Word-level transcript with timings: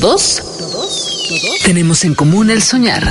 ¿Todos? 0.00 0.42
Tenemos 1.66 2.04
en 2.04 2.14
común 2.14 2.48
el 2.48 2.62
soñar. 2.62 3.06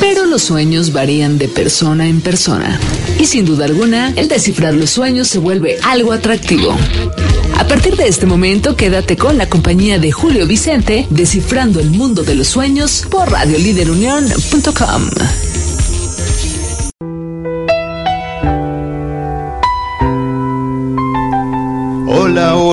Pero 0.00 0.26
los 0.26 0.42
sueños 0.42 0.92
varían 0.92 1.38
de 1.38 1.46
persona 1.46 2.08
en 2.08 2.20
persona. 2.20 2.80
Y 3.20 3.26
sin 3.26 3.44
duda 3.44 3.66
alguna, 3.66 4.12
el 4.16 4.26
descifrar 4.26 4.74
los 4.74 4.90
sueños 4.90 5.28
se 5.28 5.38
vuelve 5.38 5.78
algo 5.84 6.12
atractivo. 6.12 6.76
A 7.58 7.66
partir 7.68 7.96
de 7.96 8.08
este 8.08 8.26
momento, 8.26 8.74
quédate 8.74 9.16
con 9.16 9.38
la 9.38 9.48
compañía 9.48 10.00
de 10.00 10.10
Julio 10.10 10.48
Vicente, 10.48 11.06
descifrando 11.10 11.78
el 11.78 11.90
mundo 11.90 12.24
de 12.24 12.34
los 12.34 12.48
sueños 12.48 13.04
por 13.08 13.30
radioliderunión.com. 13.30 15.10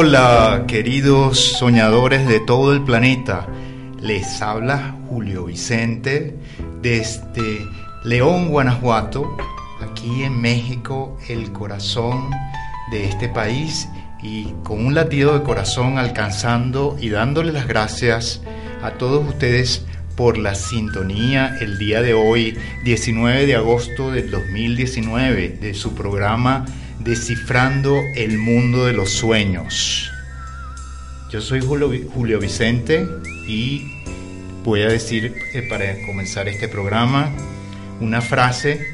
Hola, 0.09 0.63
queridos 0.69 1.37
soñadores 1.37 2.29
de 2.29 2.39
todo 2.39 2.71
el 2.71 2.81
planeta. 2.81 3.45
Les 3.99 4.41
habla 4.41 4.95
Julio 5.09 5.43
Vicente 5.43 6.33
desde 6.81 7.67
León, 8.05 8.47
Guanajuato, 8.47 9.35
aquí 9.81 10.23
en 10.23 10.39
México, 10.39 11.17
el 11.27 11.51
corazón 11.51 12.29
de 12.89 13.03
este 13.03 13.27
país 13.27 13.89
y 14.23 14.53
con 14.63 14.85
un 14.85 14.95
latido 14.95 15.37
de 15.37 15.43
corazón 15.43 15.97
alcanzando 15.97 16.95
y 17.01 17.09
dándole 17.09 17.51
las 17.51 17.67
gracias 17.67 18.41
a 18.81 18.91
todos 18.91 19.27
ustedes 19.27 19.85
por 20.15 20.37
la 20.37 20.55
sintonía 20.55 21.57
el 21.59 21.77
día 21.77 22.01
de 22.01 22.13
hoy, 22.13 22.57
19 22.85 23.45
de 23.45 23.55
agosto 23.57 24.11
del 24.11 24.31
2019, 24.31 25.49
de 25.49 25.73
su 25.73 25.95
programa 25.95 26.65
Descifrando 27.07 28.03
el 28.15 28.37
Mundo 28.37 28.85
de 28.85 28.91
los 28.91 29.11
Sueños. 29.11 30.11
Yo 31.31 31.39
soy 31.39 31.61
Julio, 31.61 32.37
Vicente 32.37 33.07
y 33.47 34.03
voy 34.65 34.81
a 34.81 34.89
decir 34.89 35.33
eh, 35.53 35.61
para 35.69 36.05
comenzar 36.05 36.49
este 36.49 36.67
programa 36.67 37.31
una 38.01 38.19
frase 38.19 38.93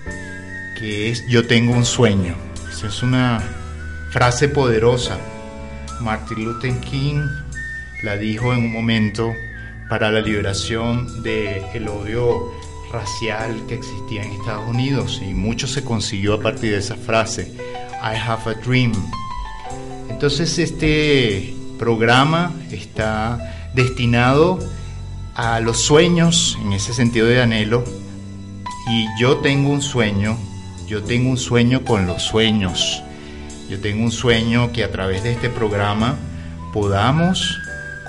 que 0.78 1.10
es 1.10 1.24
yo 1.28 1.48
tengo 1.48 1.74
un 1.74 1.86
sueño. 1.86 2.36
Esa 2.72 2.86
es 2.86 3.02
una 3.02 3.42
frase 4.12 4.48
poderosa. 4.48 5.18
Martin 6.00 6.46
Luther 6.46 6.80
King 6.82 7.26
la 8.04 8.16
dijo 8.16 8.54
en 8.54 8.60
un 8.60 8.72
momento 8.72 9.34
para 9.90 10.12
la 10.12 10.22
liberación 10.22 11.24
del 11.24 11.88
odio 11.88 12.54
racial 12.92 13.60
que 13.68 13.74
existía 13.74 14.22
en 14.22 14.34
Estados 14.34 14.70
Unidos 14.70 15.20
y 15.28 15.34
mucho 15.34 15.66
se 15.66 15.84
consiguió 15.84 16.36
a 16.36 16.42
partir 16.42 16.74
de 16.74 16.78
esa 16.78 16.96
frase. 16.96 17.73
I 18.04 18.16
have 18.16 18.50
a 18.50 18.54
dream. 18.54 18.92
Entonces 20.10 20.60
este 20.60 21.56
programa 21.80 22.54
está 22.70 23.40
destinado 23.74 24.60
a 25.36 25.62
los 25.62 25.80
sueños, 25.82 26.58
en 26.62 26.74
ese 26.74 26.94
sentido 26.94 27.28
de 27.28 27.42
anhelo, 27.42 27.84
y 28.90 29.08
yo 29.20 29.38
tengo 29.38 29.72
un 29.72 29.82
sueño, 29.82 30.38
yo 30.86 31.04
tengo 31.04 31.30
un 31.30 31.38
sueño 31.38 31.84
con 31.86 32.06
los 32.06 32.22
sueños, 32.24 33.02
yo 33.70 33.80
tengo 33.80 34.04
un 34.04 34.12
sueño 34.12 34.72
que 34.74 34.84
a 34.84 34.92
través 34.92 35.24
de 35.24 35.32
este 35.32 35.50
programa 35.50 36.18
podamos 36.74 37.58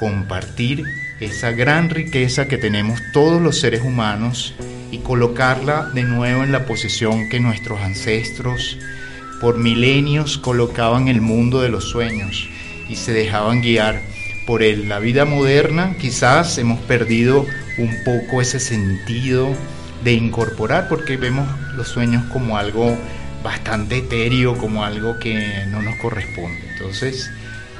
compartir 0.00 0.82
esa 1.20 1.52
gran 1.52 1.88
riqueza 1.88 2.48
que 2.48 2.58
tenemos 2.58 3.00
todos 3.12 3.40
los 3.40 3.60
seres 3.60 3.82
humanos 3.82 4.54
y 4.90 4.98
colocarla 4.98 5.90
de 5.94 6.02
nuevo 6.02 6.42
en 6.42 6.52
la 6.52 6.66
posición 6.66 7.28
que 7.28 7.40
nuestros 7.40 7.80
ancestros 7.80 8.76
por 9.44 9.58
milenios 9.58 10.38
colocaban 10.38 11.08
el 11.08 11.20
mundo 11.20 11.60
de 11.60 11.68
los 11.68 11.84
sueños 11.84 12.48
y 12.88 12.96
se 12.96 13.12
dejaban 13.12 13.60
guiar 13.60 14.00
por 14.46 14.62
él. 14.62 14.88
La 14.88 15.00
vida 15.00 15.26
moderna 15.26 15.96
quizás 16.00 16.56
hemos 16.56 16.80
perdido 16.80 17.44
un 17.76 17.94
poco 18.06 18.40
ese 18.40 18.58
sentido 18.58 19.54
de 20.02 20.14
incorporar 20.14 20.88
porque 20.88 21.18
vemos 21.18 21.46
los 21.76 21.88
sueños 21.88 22.24
como 22.32 22.56
algo 22.56 22.96
bastante 23.42 23.98
etéreo, 23.98 24.56
como 24.56 24.82
algo 24.82 25.18
que 25.18 25.66
no 25.68 25.82
nos 25.82 25.96
corresponde. 25.96 26.62
Entonces, 26.72 27.30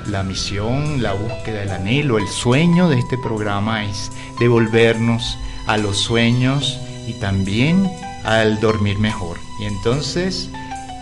la 0.07 0.23
misión, 0.23 1.03
la 1.03 1.15
búsqueda, 1.15 1.63
el 1.63 1.71
anhelo, 1.71 2.19
el 2.19 2.29
sueño 2.29 2.91
de 2.91 2.99
este 2.99 3.17
programa 3.17 3.87
es 3.87 4.13
devolvernos 4.39 5.39
a 5.67 5.79
los 5.79 5.97
sueños 5.97 6.79
y 7.07 7.15
también 7.15 7.91
al 8.23 8.61
dormir 8.61 8.99
mejor. 8.99 9.39
Y 9.63 9.65
entonces, 9.65 10.51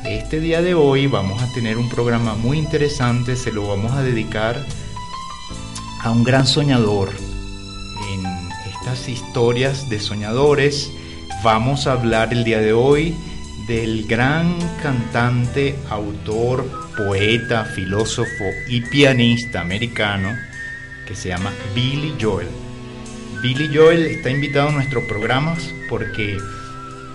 este 0.05 0.41
día 0.41 0.63
de 0.63 0.75
hoy 0.75 1.07
vamos 1.07 1.43
a 1.43 1.53
tener 1.53 1.79
un 1.79 1.89
programa 1.89 2.35
muy 2.35 2.59
interesante, 2.59 3.37
se 3.37 3.53
lo 3.53 3.69
vamos 3.69 3.93
a 3.93 4.03
dedicar 4.03 4.65
a 6.01 6.11
un 6.11 6.25
gran 6.25 6.47
soñador. 6.47 7.11
En 8.13 8.27
estas 8.71 9.09
historias 9.09 9.89
de 9.89 10.01
soñadores 10.01 10.93
vamos 11.45 11.87
a 11.87 11.93
hablar 11.93 12.33
el 12.33 12.45
día 12.45 12.61
de 12.61 12.73
hoy 12.73 13.15
del 13.69 14.07
gran 14.07 14.59
cantante, 14.83 15.79
autor, 15.89 16.91
poeta, 16.97 17.65
filósofo 17.65 18.45
y 18.69 18.81
pianista 18.81 19.61
americano 19.61 20.37
que 21.07 21.15
se 21.15 21.29
llama 21.29 21.53
Billy 21.75 22.15
Joel. 22.21 22.49
Billy 23.43 23.71
Joel 23.75 24.07
está 24.07 24.31
invitado 24.31 24.69
a 24.69 24.73
nuestros 24.73 25.05
programas 25.05 25.73
porque 25.89 26.39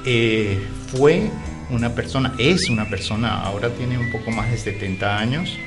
eh, 0.06 0.66
fue 0.94 1.30
una 1.70 1.94
persona, 1.94 2.34
es 2.38 2.70
una 2.70 2.90
persona, 2.90 3.42
ahora 3.42 3.70
tiene 3.70 3.98
un 3.98 4.12
poco 4.12 4.32
más 4.32 4.50
de 4.52 4.58
70 4.58 5.18
años, 5.18 5.58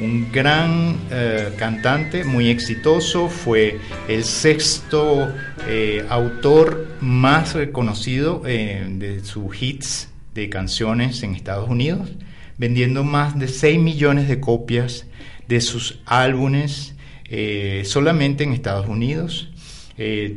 un 0.00 0.30
gran 0.30 0.98
eh, 1.10 1.52
cantante, 1.56 2.24
muy 2.24 2.50
exitoso, 2.50 3.28
fue 3.28 3.78
el 4.08 4.24
sexto 4.24 5.32
eh, 5.66 6.04
autor 6.08 6.96
más 7.00 7.54
reconocido 7.54 8.42
eh, 8.46 8.86
de 8.88 9.24
sus 9.24 9.60
hits 9.60 10.10
de 10.34 10.50
canciones 10.50 11.22
en 11.22 11.34
Estados 11.34 11.70
Unidos, 11.70 12.10
vendiendo 12.58 13.04
más 13.04 13.38
de 13.38 13.48
6 13.48 13.80
millones 13.80 14.28
de 14.28 14.40
copias 14.40 15.06
de 15.48 15.60
sus 15.60 16.00
álbumes 16.04 16.94
solamente 17.84 18.44
en 18.44 18.52
Estados 18.52 18.88
Unidos. 18.88 19.50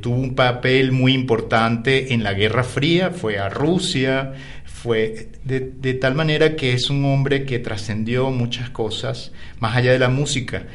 tuvo 0.02 0.16
un 0.16 0.34
papel 0.34 0.92
muy 0.92 1.14
importante 1.14 2.14
en 2.14 2.24
la 2.24 2.34
Guerra 2.34 2.64
Fría, 2.64 3.12
fue 3.12 3.38
a 3.38 3.48
Rusia, 3.48 4.34
fue 4.82 5.28
de, 5.44 5.94
tal 5.96 6.16
manera 6.16 6.56
que 6.56 6.72
es 6.72 6.90
un 6.90 7.04
hombre 7.04 7.44
que 7.44 7.60
trascendió 7.60 8.32
muchas 8.32 8.70
cosas 8.70 9.34
más 9.60 9.76
allá 9.76 9.92
de 9.92 10.00
la 10.00 10.08
música. 10.08 10.68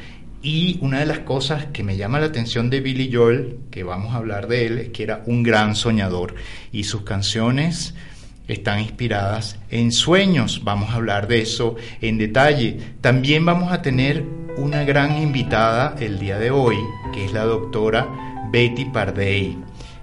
Y 0.43 0.77
una 0.81 0.99
de 0.99 1.07
las 1.07 1.19
cosas 1.19 1.65
que 1.73 1.81
me 1.81 1.97
llama 1.97 2.19
la 2.19 2.27
atención 2.27 2.69
de 2.69 2.81
Billy 2.81 3.11
Joel, 3.11 3.57
que 3.71 3.83
vamos 3.83 4.13
a 4.13 4.17
hablar 4.17 4.47
de 4.47 4.67
él, 4.67 4.77
es 4.77 4.89
que 4.89 5.01
era 5.01 5.23
un 5.25 5.41
gran 5.41 5.75
soñador 5.75 6.35
y 6.71 6.83
sus 6.83 7.01
canciones 7.01 7.95
están 8.47 8.79
inspiradas 8.79 9.57
en 9.71 9.91
sueños. 9.91 10.61
Vamos 10.63 10.91
a 10.91 10.97
hablar 10.97 11.27
de 11.27 11.41
eso 11.41 11.75
en 11.99 12.19
detalle. 12.19 12.77
También 13.01 13.43
vamos 13.43 13.71
a 13.71 13.81
tener 13.81 14.23
una 14.57 14.83
gran 14.83 15.17
invitada 15.17 15.95
el 15.99 16.19
día 16.19 16.37
de 16.37 16.51
hoy, 16.51 16.77
que 17.11 17.25
es 17.25 17.33
la 17.33 17.45
doctora 17.45 18.07
Betty 18.51 18.85
Pardey. 18.85 19.57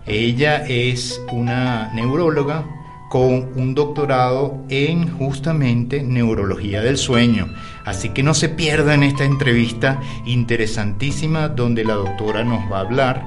Ella 0.06 0.64
es 0.66 1.20
una 1.30 1.92
neuróloga 1.94 2.81
con 3.12 3.52
un 3.56 3.74
doctorado 3.74 4.64
en 4.70 5.06
justamente 5.18 6.02
neurología 6.02 6.80
del 6.80 6.96
sueño. 6.96 7.52
Así 7.84 8.08
que 8.08 8.22
no 8.22 8.32
se 8.32 8.48
pierdan 8.48 9.02
esta 9.02 9.26
entrevista 9.26 10.00
interesantísima 10.24 11.48
donde 11.48 11.84
la 11.84 11.92
doctora 11.92 12.42
nos 12.42 12.72
va 12.72 12.78
a 12.78 12.80
hablar 12.80 13.22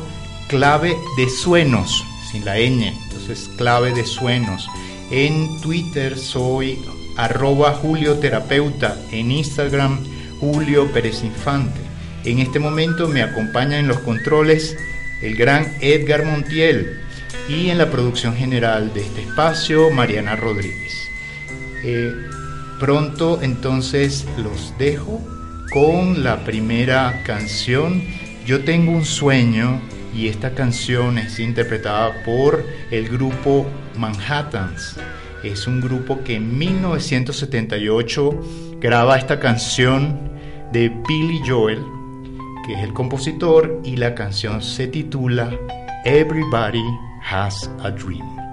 clave 0.49 0.97
de 1.17 1.29
sueños, 1.29 2.05
sin 2.31 2.45
la 2.45 2.57
ñ. 2.57 2.93
Entonces, 3.05 3.51
clave 3.57 3.93
de 3.93 4.05
sueños. 4.05 4.69
En 5.11 5.61
Twitter 5.61 6.19
soy 6.19 6.79
arroba 7.17 7.73
Julio 7.73 8.19
Terapeuta, 8.19 8.97
en 9.11 9.31
Instagram 9.31 9.99
Julio 10.41 10.91
Pérez 10.93 11.23
Infante. 11.23 11.81
En 12.25 12.39
este 12.41 12.59
momento 12.59 13.09
me 13.09 13.23
acompaña 13.23 13.79
en 13.79 13.89
los 13.89 13.99
controles 14.01 14.77
el 15.23 15.37
gran 15.37 15.77
Edgar 15.81 16.25
Montiel 16.25 17.01
y 17.49 17.71
en 17.71 17.79
la 17.79 17.91
producción 17.91 18.35
general 18.35 18.93
de 18.93 19.03
este 19.03 19.23
espacio 19.23 19.91
Mariana 19.91 20.37
Rodríguez. 20.37 21.09
Eh, 21.85 22.13
pronto 22.81 23.41
entonces 23.43 24.27
los 24.37 24.77
dejo 24.77 25.21
con 25.73 26.23
la 26.25 26.45
primera 26.45 27.23
canción. 27.25 28.03
Yo 28.47 28.65
tengo 28.65 28.93
un 28.93 29.05
sueño 29.05 29.81
y 30.15 30.29
esta 30.29 30.55
canción 30.55 31.19
es 31.19 31.39
interpretada 31.39 32.25
por 32.25 32.65
el 32.91 33.09
grupo 33.09 33.67
Manhattans 33.99 34.97
es 35.47 35.67
un 35.67 35.81
grupo 35.81 36.23
que 36.25 36.37
en 36.37 36.57
1978 36.59 38.31
graba 38.81 39.17
esta 39.17 39.39
canción 39.39 40.33
de 40.73 40.89
Billy 40.89 41.41
Joel, 41.47 41.83
que 42.67 42.75
es 42.75 42.81
el 42.81 42.93
compositor, 42.93 43.81
y 43.85 43.97
la 43.97 44.15
canción 44.15 44.63
se 44.63 44.87
titula 44.89 45.51
Everybody 46.05 46.85
Has 47.23 47.71
a 47.81 47.91
Dream. 47.91 48.46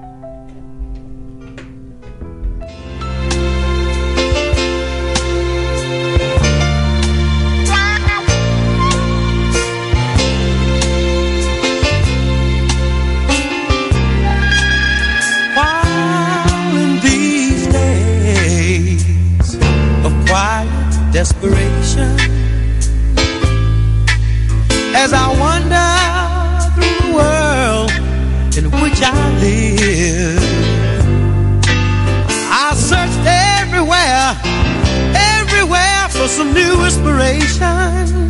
perspiration, 36.83 38.27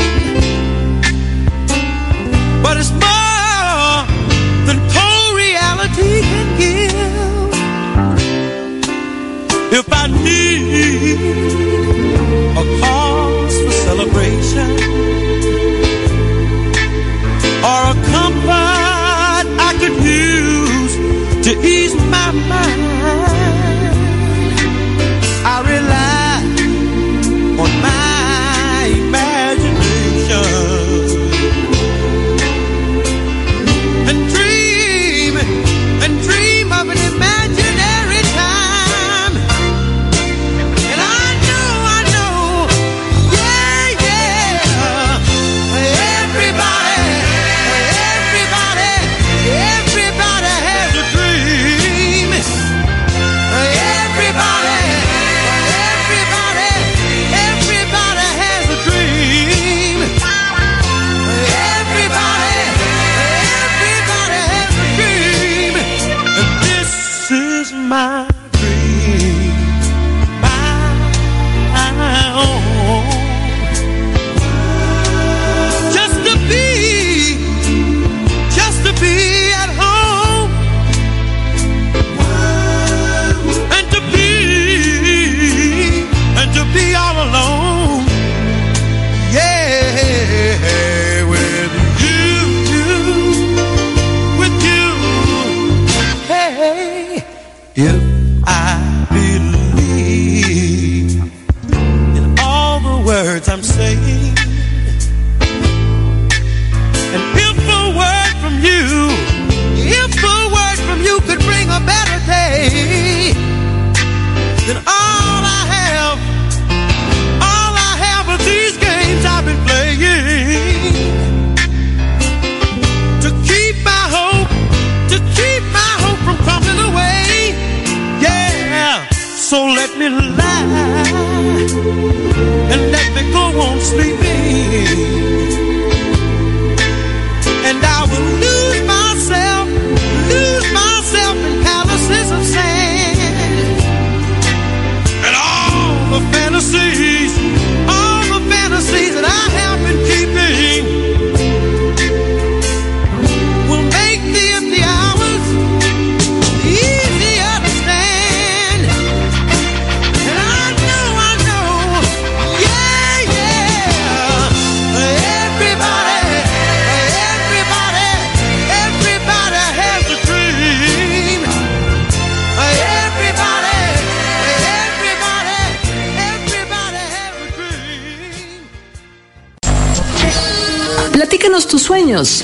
but 2.62 2.78
it's 2.78 3.03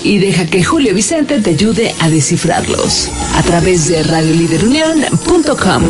y 0.09 0.17
deja 0.17 0.47
que 0.47 0.63
Julio 0.63 0.95
Vicente 0.95 1.39
te 1.39 1.51
ayude 1.51 1.93
a 1.99 2.09
descifrarlos 2.09 3.11
a 3.35 3.43
través 3.43 3.89
de 3.89 4.01
radioliderunión.com. 4.01 5.83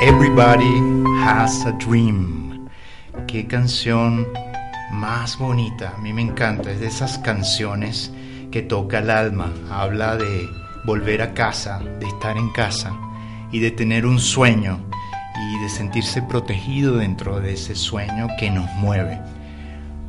Everybody 0.00 1.04
has 1.22 1.66
a 1.66 1.72
dream. 1.72 2.66
Qué 3.26 3.46
canción 3.46 4.26
más 4.90 5.36
bonita. 5.36 5.92
A 5.94 6.00
mí 6.00 6.14
me 6.14 6.22
encanta. 6.22 6.70
Es 6.70 6.80
de 6.80 6.86
esas 6.86 7.18
canciones 7.18 8.10
que 8.50 8.62
toca 8.62 9.00
el 9.00 9.10
alma. 9.10 9.52
Habla 9.70 10.16
de 10.16 10.48
volver 10.86 11.20
a 11.20 11.34
casa, 11.34 11.78
de 12.00 12.06
estar 12.06 12.38
en 12.38 12.48
casa 12.52 12.98
y 13.52 13.58
de 13.58 13.70
tener 13.70 14.06
un 14.06 14.18
sueño 14.18 14.80
y 15.36 15.62
de 15.62 15.68
sentirse 15.68 16.22
protegido 16.22 16.96
dentro 16.96 17.38
de 17.38 17.52
ese 17.52 17.74
sueño 17.74 18.28
que 18.40 18.50
nos 18.50 18.70
mueve. 18.76 19.20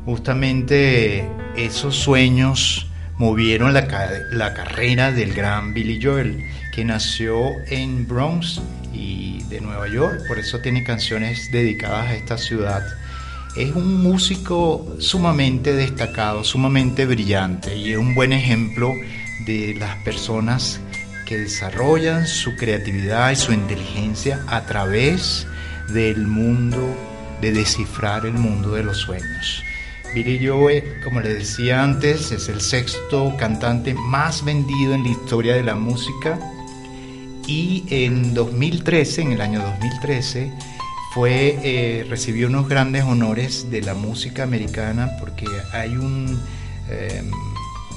Justamente 0.04 1.28
esos 1.56 1.96
sueños 1.96 2.86
movieron 3.18 3.74
la, 3.74 3.86
la, 4.32 4.54
carrera 4.54 5.12
del 5.12 5.34
gran 5.34 5.74
Billy 5.74 6.00
Joel, 6.02 6.42
que 6.72 6.84
nació 6.84 7.50
en 7.66 8.08
Bronx 8.08 8.62
y 8.94 9.42
de 9.50 9.60
Nueva 9.60 9.88
York, 9.88 10.22
por 10.26 10.38
eso 10.38 10.60
tiene 10.60 10.84
canciones 10.84 11.50
dedicadas 11.52 12.08
a 12.08 12.14
esta 12.14 12.38
ciudad. 12.38 12.82
Es 13.56 13.72
un 13.74 14.02
músico 14.02 14.96
sumamente 15.00 15.74
destacado, 15.74 16.44
sumamente 16.44 17.04
brillante 17.04 17.76
y 17.76 17.92
es 17.92 17.98
un 17.98 18.14
buen 18.14 18.32
ejemplo 18.32 18.94
de 19.44 19.74
las 19.78 19.96
personas 19.96 20.80
que 21.26 21.36
desarrollan 21.36 22.26
su 22.26 22.56
creatividad 22.56 23.30
y 23.32 23.36
su 23.36 23.52
inteligencia 23.52 24.42
a 24.48 24.62
través 24.62 25.46
del 25.92 26.26
mundo, 26.26 26.96
de 27.40 27.52
descifrar 27.52 28.24
el 28.24 28.34
mundo 28.34 28.72
de 28.72 28.84
los 28.84 28.98
sueños. 28.98 29.64
Billy 30.14 30.44
Joe, 30.44 30.82
como 31.04 31.20
les 31.20 31.38
decía 31.38 31.82
antes, 31.82 32.32
es 32.32 32.48
el 32.48 32.60
sexto 32.60 33.36
cantante 33.38 33.94
más 33.94 34.44
vendido 34.44 34.94
en 34.94 35.04
la 35.04 35.10
historia 35.10 35.54
de 35.54 35.62
la 35.62 35.76
música 35.76 36.38
y 37.46 37.84
en 37.90 38.34
2013, 38.34 39.22
en 39.22 39.32
el 39.32 39.40
año 39.40 39.60
2013, 39.60 40.52
fue, 41.14 41.58
eh, 41.62 42.06
recibió 42.08 42.48
unos 42.48 42.68
grandes 42.68 43.04
honores 43.04 43.70
de 43.70 43.82
la 43.82 43.94
música 43.94 44.44
americana 44.44 45.10
porque 45.18 45.46
hay 45.72 45.96
eh, 46.88 47.22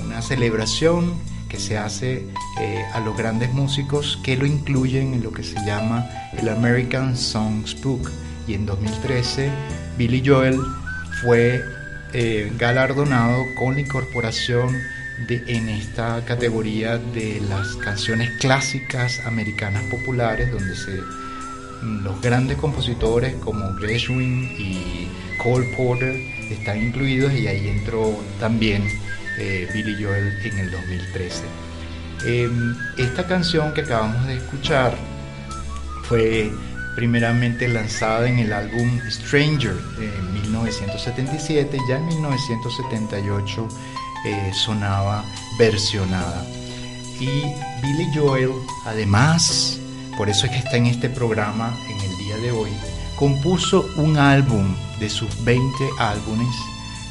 una 0.04 0.22
celebración 0.22 1.14
que 1.50 1.60
se 1.60 1.78
hace 1.78 2.26
eh, 2.60 2.84
a 2.94 3.00
los 3.00 3.16
grandes 3.16 3.54
músicos 3.54 4.20
que 4.24 4.36
lo 4.36 4.48
incluyen 4.48 5.14
en 5.14 5.24
lo 5.24 5.32
que 5.32 5.44
se 5.44 5.64
llama 5.66 6.10
el 6.36 6.50
American 6.50 7.16
Songs 7.16 7.80
Book. 7.82 8.10
Y 8.48 8.56
en 8.56 8.66
2013 8.66 9.52
Billy 9.98 10.24
Joel 10.26 10.60
fue 11.22 11.64
eh, 12.14 12.52
galardonado 12.58 13.54
con 13.56 13.76
la 13.76 13.82
incorporación 13.82 14.82
en 15.28 15.70
esta 15.70 16.24
categoría 16.26 16.98
de 16.98 17.42
las 17.48 17.76
canciones 17.76 18.32
clásicas 18.40 19.22
americanas 19.26 19.84
populares, 19.84 20.52
donde 20.52 20.76
se, 20.76 21.02
los 21.82 22.22
grandes 22.22 22.58
compositores 22.58 23.36
como 23.36 23.76
Gershwin 23.76 24.44
y 24.58 25.08
Cole 25.38 25.68
Porter 25.76 26.16
están 26.50 26.82
incluidos 26.82 27.34
y 27.34 27.48
ahí 27.48 27.68
entró 27.68 28.18
también 28.40 28.88
eh, 29.38 29.68
Billy 29.74 30.04
Joel 30.04 30.38
en 30.46 30.60
el 30.60 30.72
2013. 30.72 31.44
Em, 32.26 32.76
esta 32.98 33.28
canción 33.28 33.74
que 33.74 33.82
acabamos 33.82 34.26
de 34.28 34.38
escuchar 34.38 34.96
fue 36.04 36.52
primeramente 36.96 37.68
lanzada 37.68 38.28
en 38.28 38.40
el 38.40 38.54
álbum 38.54 39.00
Stranger 39.10 39.76
de 39.98 40.12
1977, 40.34 41.78
ya 41.88 41.98
en 41.98 42.06
1978 42.08 43.68
eh, 44.26 44.52
sonaba 44.54 45.24
versionada. 45.58 46.46
Y 47.20 47.44
Billy 47.82 48.10
Joel, 48.14 48.52
además, 48.86 49.80
por 50.18 50.30
eso 50.30 50.46
es 50.46 50.52
que 50.52 50.58
está 50.60 50.78
en 50.78 50.88
este 50.88 51.10
programa 51.10 51.78
en 51.90 52.00
el 52.00 52.18
día 52.18 52.38
de 52.38 52.52
hoy, 52.52 52.72
compuso 53.16 53.90
un 53.98 54.18
álbum 54.18 54.76
de 55.00 55.10
sus 55.10 55.44
20 55.44 55.66
álbumes, 56.00 56.56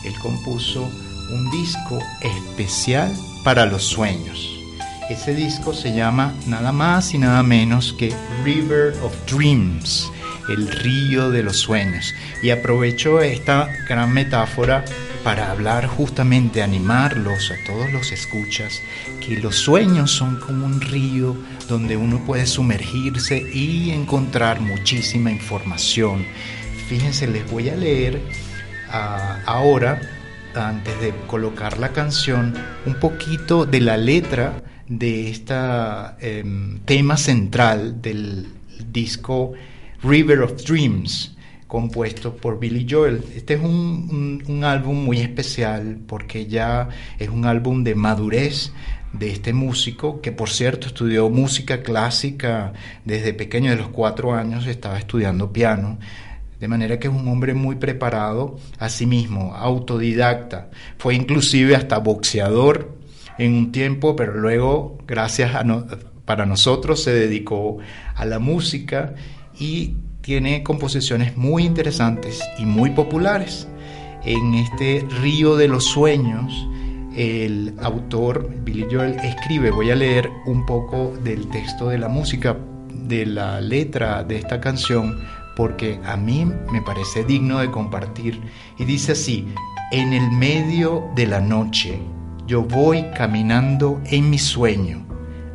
él 0.04 0.14
compuso 0.20 0.82
un 1.30 1.50
disco 1.50 1.98
especial 2.20 3.12
para 3.44 3.66
los 3.66 3.84
sueños. 3.84 4.51
Ese 5.10 5.34
disco 5.34 5.74
se 5.74 5.92
llama 5.92 6.32
nada 6.46 6.70
más 6.72 7.12
y 7.12 7.18
nada 7.18 7.42
menos 7.42 7.92
que 7.92 8.14
River 8.44 8.94
of 9.02 9.12
Dreams, 9.30 10.10
el 10.48 10.68
río 10.68 11.30
de 11.30 11.42
los 11.42 11.58
sueños. 11.58 12.14
Y 12.42 12.50
aprovecho 12.50 13.20
esta 13.20 13.68
gran 13.88 14.12
metáfora 14.12 14.84
para 15.24 15.50
hablar 15.50 15.86
justamente, 15.86 16.62
animarlos 16.62 17.50
a 17.50 17.56
todos 17.66 17.92
los 17.92 18.12
escuchas, 18.12 18.80
que 19.20 19.38
los 19.38 19.56
sueños 19.56 20.12
son 20.12 20.38
como 20.38 20.66
un 20.66 20.80
río 20.80 21.36
donde 21.68 21.96
uno 21.96 22.24
puede 22.24 22.46
sumergirse 22.46 23.38
y 23.52 23.90
encontrar 23.90 24.60
muchísima 24.60 25.32
información. 25.32 26.24
Fíjense, 26.88 27.26
les 27.26 27.48
voy 27.50 27.68
a 27.68 27.76
leer 27.76 28.20
ah, 28.88 29.40
ahora, 29.46 30.00
antes 30.54 31.00
de 31.00 31.12
colocar 31.26 31.78
la 31.78 31.90
canción, 31.90 32.54
un 32.86 32.94
poquito 32.94 33.66
de 33.66 33.80
la 33.80 33.96
letra 33.96 34.62
de 34.98 35.30
este 35.30 35.54
tema 36.84 37.16
central 37.16 38.02
del 38.02 38.46
disco 38.90 39.52
River 40.02 40.40
of 40.40 40.62
Dreams, 40.64 41.34
compuesto 41.66 42.36
por 42.36 42.58
Billy 42.60 42.86
Joel. 42.88 43.22
Este 43.34 43.54
es 43.54 43.60
un, 43.62 44.42
un, 44.46 44.64
álbum 44.64 45.04
muy 45.04 45.20
especial 45.20 45.98
porque 46.06 46.46
ya 46.46 46.88
es 47.18 47.30
un 47.30 47.46
álbum 47.46 47.84
de 47.84 47.94
madurez 47.94 48.72
de 49.14 49.30
este 49.30 49.52
músico, 49.54 50.20
que 50.20 50.32
por 50.32 50.50
cierto 50.50 50.88
estudió 50.88 51.30
música 51.30 51.82
clásica 51.82 52.74
desde 53.04 53.32
pequeño, 53.32 53.70
de 53.70 53.76
los 53.76 53.88
cuatro 53.88 54.34
años 54.34 54.66
estaba 54.66 54.98
estudiando 54.98 55.52
piano. 55.52 55.98
De 56.60 56.68
manera 56.68 56.98
que 56.98 57.08
es 57.08 57.14
un 57.14 57.26
hombre 57.28 57.54
muy 57.54 57.76
preparado 57.76 58.58
a 58.78 58.88
sí 58.88 59.06
mismo, 59.06 59.54
autodidacta. 59.56 60.70
Fue 60.98 61.14
inclusive 61.14 61.74
hasta 61.74 61.98
boxeador 61.98 63.01
en 63.38 63.54
un 63.54 63.72
tiempo, 63.72 64.16
pero 64.16 64.34
luego, 64.34 64.98
gracias 65.06 65.54
a 65.54 65.64
para 66.24 66.46
nosotros, 66.46 67.02
se 67.02 67.12
dedicó 67.12 67.78
a 68.14 68.24
la 68.24 68.38
música 68.38 69.14
y 69.58 69.96
tiene 70.20 70.62
composiciones 70.62 71.36
muy 71.36 71.64
interesantes 71.64 72.40
y 72.58 72.64
muy 72.64 72.90
populares. 72.90 73.68
En 74.24 74.54
este 74.54 75.04
río 75.20 75.56
de 75.56 75.68
los 75.68 75.84
sueños, 75.84 76.68
el 77.16 77.74
autor 77.82 78.48
Billy 78.64 78.86
Joel 78.90 79.16
escribe, 79.22 79.70
voy 79.70 79.90
a 79.90 79.96
leer 79.96 80.30
un 80.46 80.64
poco 80.64 81.12
del 81.24 81.48
texto 81.48 81.88
de 81.88 81.98
la 81.98 82.08
música, 82.08 82.56
de 82.88 83.26
la 83.26 83.60
letra 83.60 84.22
de 84.22 84.36
esta 84.36 84.60
canción, 84.60 85.18
porque 85.56 86.00
a 86.04 86.16
mí 86.16 86.46
me 86.72 86.80
parece 86.82 87.24
digno 87.24 87.58
de 87.58 87.70
compartir. 87.70 88.40
Y 88.78 88.84
dice 88.84 89.12
así, 89.12 89.48
en 89.90 90.12
el 90.12 90.30
medio 90.30 91.10
de 91.16 91.26
la 91.26 91.40
noche, 91.40 91.98
yo 92.46 92.62
voy 92.62 93.06
caminando 93.16 94.00
en 94.06 94.30
mi 94.30 94.38
sueño 94.38 95.06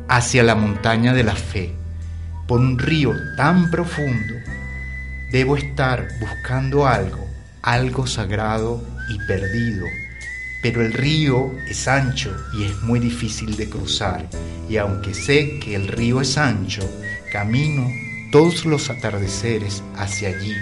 hacia 0.08 0.42
la 0.42 0.54
montaña 0.54 1.12
de 1.12 1.22
la 1.22 1.36
fe, 1.36 1.74
por 2.46 2.60
un 2.60 2.78
río 2.78 3.12
tan 3.36 3.70
profundo, 3.70 4.34
debo 5.30 5.56
estar 5.56 6.08
buscando 6.20 6.86
algo, 6.86 7.26
algo 7.62 8.06
sagrado 8.06 8.82
y 9.10 9.18
perdido, 9.26 9.84
pero 10.62 10.82
el 10.82 10.92
río 10.92 11.52
es 11.68 11.86
ancho 11.86 12.34
y 12.54 12.64
es 12.64 12.80
muy 12.82 13.00
difícil 13.00 13.56
de 13.56 13.68
cruzar, 13.68 14.26
y 14.68 14.78
aunque 14.78 15.12
sé 15.12 15.58
que 15.60 15.74
el 15.74 15.88
río 15.88 16.20
es 16.22 16.38
ancho, 16.38 16.88
camino 17.30 17.86
todos 18.32 18.64
los 18.64 18.90
atardeceres 18.90 19.82
hacia 19.96 20.28
allí 20.28 20.54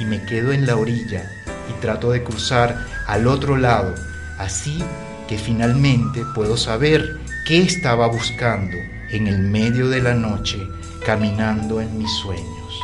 y 0.00 0.04
me 0.04 0.24
quedo 0.24 0.52
en 0.52 0.66
la 0.66 0.76
orilla 0.76 1.30
y 1.68 1.80
trato 1.80 2.10
de 2.10 2.22
cruzar 2.22 2.86
al 3.06 3.26
otro 3.26 3.56
lado, 3.56 3.94
así 4.38 4.82
que 5.28 5.38
finalmente 5.38 6.24
puedo 6.34 6.56
saber 6.56 7.20
qué 7.46 7.62
estaba 7.62 8.08
buscando 8.08 8.76
en 9.10 9.26
el 9.26 9.38
medio 9.38 9.88
de 9.88 10.02
la 10.02 10.14
noche 10.14 10.58
caminando 11.04 11.80
en 11.80 11.96
mis 11.98 12.10
sueños. 12.10 12.80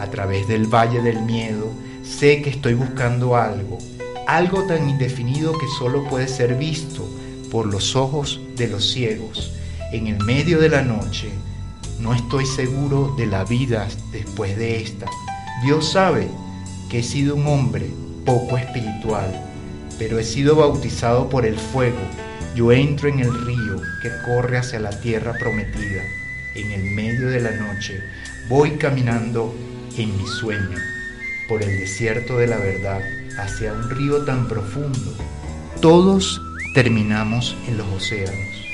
A 0.00 0.10
través 0.10 0.46
del 0.48 0.66
valle 0.66 1.00
del 1.00 1.22
miedo 1.22 1.70
sé 2.02 2.42
que 2.42 2.50
estoy 2.50 2.74
buscando 2.74 3.36
algo, 3.36 3.78
algo 4.26 4.66
tan 4.66 4.90
indefinido 4.90 5.56
que 5.56 5.66
solo 5.78 6.04
puede 6.08 6.28
ser 6.28 6.56
visto 6.56 7.08
por 7.50 7.66
los 7.66 7.96
ojos 7.96 8.40
de 8.56 8.68
los 8.68 8.90
ciegos. 8.90 9.52
En 9.92 10.08
el 10.08 10.22
medio 10.24 10.58
de 10.60 10.68
la 10.68 10.82
noche 10.82 11.30
no 12.00 12.12
estoy 12.12 12.44
seguro 12.44 13.14
de 13.16 13.26
la 13.26 13.44
vida 13.44 13.86
después 14.10 14.56
de 14.56 14.82
esta. 14.82 15.06
Dios 15.62 15.92
sabe 15.92 16.28
que 16.90 16.98
he 16.98 17.02
sido 17.02 17.36
un 17.36 17.46
hombre 17.46 17.88
poco 18.24 18.58
espiritual 18.58 19.53
pero 19.98 20.18
he 20.18 20.24
sido 20.24 20.56
bautizado 20.56 21.28
por 21.28 21.46
el 21.46 21.58
fuego. 21.58 22.00
Yo 22.54 22.72
entro 22.72 23.08
en 23.08 23.20
el 23.20 23.46
río 23.46 23.80
que 24.02 24.10
corre 24.24 24.58
hacia 24.58 24.80
la 24.80 24.90
tierra 25.00 25.34
prometida. 25.38 26.02
En 26.54 26.70
el 26.70 26.84
medio 26.84 27.28
de 27.28 27.40
la 27.40 27.50
noche 27.50 28.02
voy 28.48 28.72
caminando 28.72 29.54
en 29.96 30.16
mi 30.16 30.26
sueño 30.26 30.78
por 31.48 31.62
el 31.62 31.78
desierto 31.78 32.38
de 32.38 32.46
la 32.46 32.58
verdad 32.58 33.00
hacia 33.38 33.72
un 33.72 33.90
río 33.90 34.24
tan 34.24 34.48
profundo. 34.48 35.14
Todos 35.80 36.40
terminamos 36.74 37.56
en 37.68 37.76
los 37.76 37.86
océanos, 37.88 38.66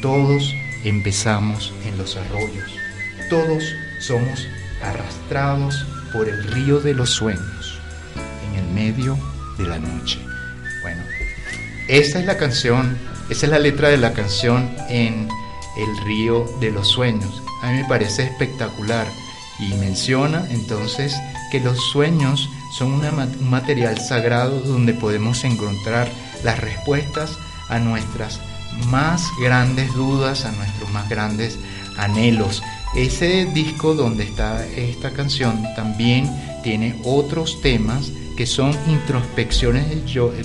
todos 0.00 0.54
empezamos 0.84 1.72
en 1.84 1.98
los 1.98 2.16
arroyos, 2.16 2.70
todos 3.30 3.64
somos 4.00 4.46
arrastrados 4.82 5.86
por 6.12 6.28
el 6.28 6.44
río 6.44 6.80
de 6.80 6.94
los 6.94 7.10
sueños, 7.10 7.78
en 8.48 8.64
el 8.64 8.72
medio 8.72 9.18
de 9.58 9.64
la 9.64 9.78
noche. 9.78 10.23
Esa 11.88 12.18
es 12.18 12.24
la 12.24 12.38
canción, 12.38 12.96
esa 13.28 13.44
es 13.44 13.52
la 13.52 13.58
letra 13.58 13.90
de 13.90 13.98
la 13.98 14.14
canción 14.14 14.74
en 14.88 15.28
El 15.76 16.04
río 16.04 16.46
de 16.58 16.70
los 16.70 16.88
sueños. 16.88 17.42
A 17.60 17.70
mí 17.70 17.82
me 17.82 17.84
parece 17.84 18.22
espectacular 18.22 19.06
y 19.58 19.74
menciona 19.74 20.46
entonces 20.50 21.14
que 21.52 21.60
los 21.60 21.78
sueños 21.90 22.48
son 22.72 22.94
un 22.94 23.50
material 23.50 23.98
sagrado 23.98 24.60
donde 24.60 24.94
podemos 24.94 25.44
encontrar 25.44 26.08
las 26.42 26.58
respuestas 26.58 27.38
a 27.68 27.78
nuestras 27.78 28.40
más 28.88 29.28
grandes 29.38 29.92
dudas, 29.94 30.46
a 30.46 30.52
nuestros 30.52 30.90
más 30.90 31.08
grandes 31.10 31.58
anhelos. 31.98 32.62
Ese 32.96 33.44
disco 33.44 33.94
donde 33.94 34.24
está 34.24 34.66
esta 34.68 35.10
canción 35.10 35.62
también 35.76 36.30
tiene 36.62 36.98
otros 37.04 37.60
temas 37.60 38.10
que 38.36 38.46
son 38.46 38.74
introspecciones 38.88 39.86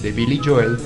de, 0.02 0.12
Billy 0.12 0.42
Joel 0.44 0.78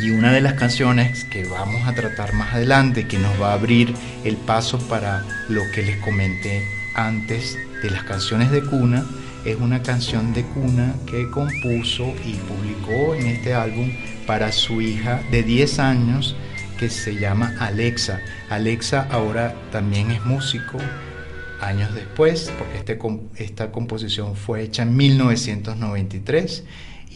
y 0.00 0.10
una 0.10 0.32
de 0.32 0.40
las 0.40 0.54
canciones 0.54 1.24
que 1.24 1.44
vamos 1.44 1.86
a 1.86 1.94
tratar 1.94 2.34
más 2.34 2.54
adelante, 2.54 3.08
que 3.08 3.18
nos 3.18 3.40
va 3.40 3.50
a 3.50 3.54
abrir 3.54 3.94
el 4.24 4.36
paso 4.36 4.78
para 4.88 5.24
lo 5.48 5.62
que 5.74 5.82
les 5.82 5.96
comenté 5.98 6.66
antes 6.94 7.58
de 7.82 7.90
las 7.90 8.04
canciones 8.04 8.50
de 8.50 8.62
cuna, 8.62 9.04
es 9.44 9.56
una 9.56 9.82
canción 9.82 10.34
de 10.34 10.42
cuna 10.42 10.94
que 11.06 11.30
compuso 11.30 12.12
y 12.24 12.34
publicó 12.34 13.14
en 13.14 13.28
este 13.28 13.54
álbum 13.54 13.90
para 14.26 14.52
su 14.52 14.80
hija 14.80 15.22
de 15.30 15.42
10 15.42 15.78
años 15.78 16.36
que 16.78 16.90
se 16.90 17.16
llama 17.16 17.54
Alexa. 17.58 18.20
Alexa 18.50 19.06
ahora 19.10 19.54
también 19.70 20.10
es 20.10 20.24
músico 20.24 20.78
años 21.60 21.94
después, 21.94 22.52
porque 22.58 22.76
este, 22.76 22.98
esta 23.36 23.72
composición 23.72 24.36
fue 24.36 24.62
hecha 24.62 24.82
en 24.82 24.96
1993 24.96 26.64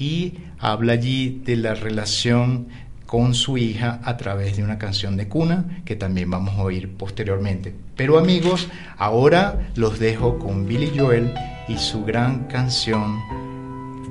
y 0.00 0.38
habla 0.58 0.94
allí 0.94 1.42
de 1.44 1.56
la 1.56 1.74
relación 1.74 2.66
con 3.06 3.34
su 3.34 3.58
hija 3.58 4.00
a 4.04 4.16
través 4.16 4.56
de 4.56 4.64
una 4.64 4.78
canción 4.78 5.16
de 5.16 5.28
cuna 5.28 5.82
que 5.84 5.94
también 5.94 6.30
vamos 6.30 6.54
a 6.56 6.62
oír 6.62 6.90
posteriormente. 6.96 7.74
Pero 7.96 8.18
amigos, 8.18 8.68
ahora 8.96 9.70
los 9.76 9.98
dejo 9.98 10.38
con 10.38 10.66
Billy 10.66 10.90
Joel 10.96 11.32
y 11.68 11.76
su 11.76 12.04
gran 12.04 12.44
canción 12.44 13.18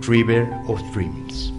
River 0.08 0.47
of 0.67 0.82
Dreams. 0.93 1.59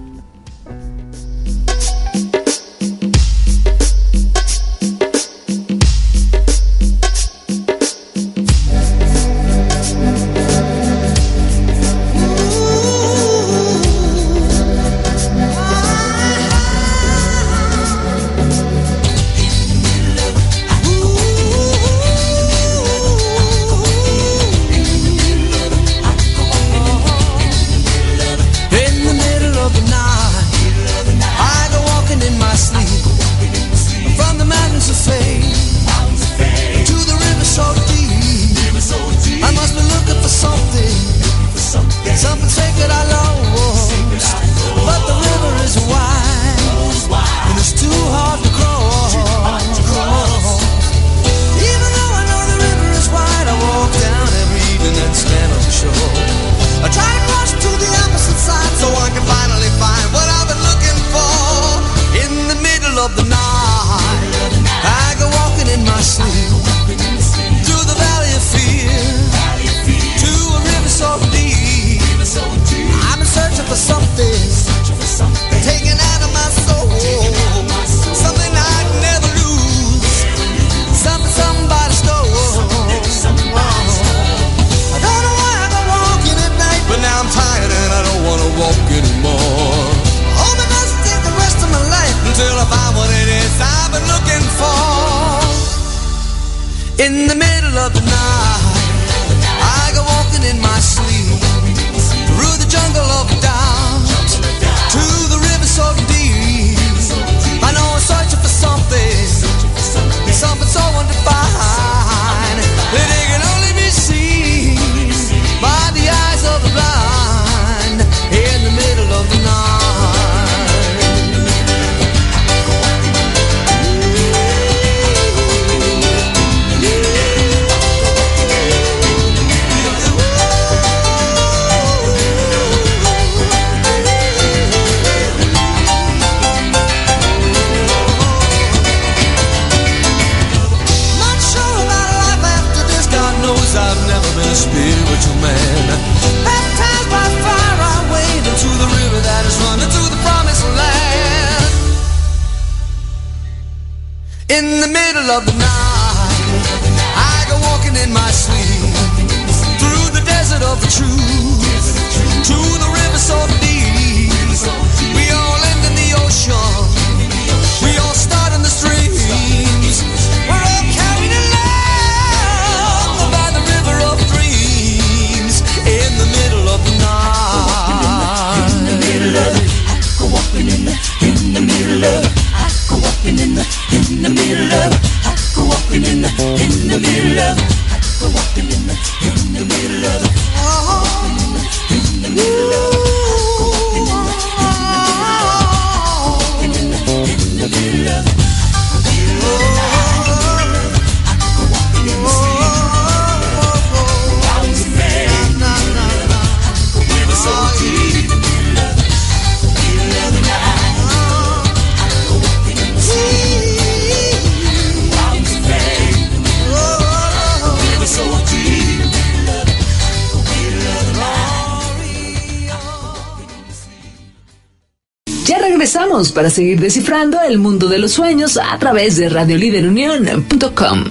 Regresamos 225.81 226.31
para 226.33 226.51
seguir 226.51 226.79
descifrando 226.79 227.41
el 227.41 227.59
mundo 227.59 227.89
de 227.89 227.99
los 227.99 228.13
sueños 228.13 228.59
a 228.63 228.79
través 228.79 229.17
de 229.17 229.31
radioliderunión.com. 229.31 231.05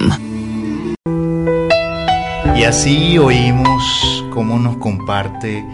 Y 2.56 2.62
así 2.62 3.18
oímos 3.18 4.24
cómo 4.30 4.60
nos 4.60 4.76
comparte 4.76 5.64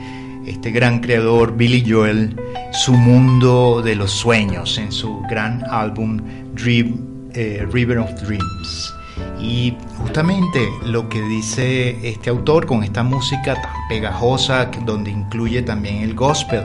este 0.46 0.70
gran 0.70 1.00
creador 1.00 1.58
Billy 1.58 1.84
Joel 1.86 2.40
su 2.72 2.94
mundo 2.94 3.82
de 3.84 3.96
los 3.96 4.12
sueños 4.12 4.78
en 4.78 4.90
su 4.90 5.20
gran 5.28 5.62
álbum 5.70 6.18
Dream, 6.54 7.28
eh, 7.34 7.68
River 7.70 7.98
of 7.98 8.10
Dreams. 8.22 8.94
Y 9.38 9.74
justamente 9.98 10.70
lo 10.86 11.06
que 11.10 11.20
dice 11.20 11.98
este 12.02 12.30
autor 12.30 12.64
con 12.64 12.82
esta 12.82 13.02
música 13.02 13.60
tan 13.60 13.88
pegajosa, 13.90 14.70
donde 14.86 15.10
incluye 15.10 15.60
también 15.60 15.96
el 15.96 16.14
gospel, 16.14 16.64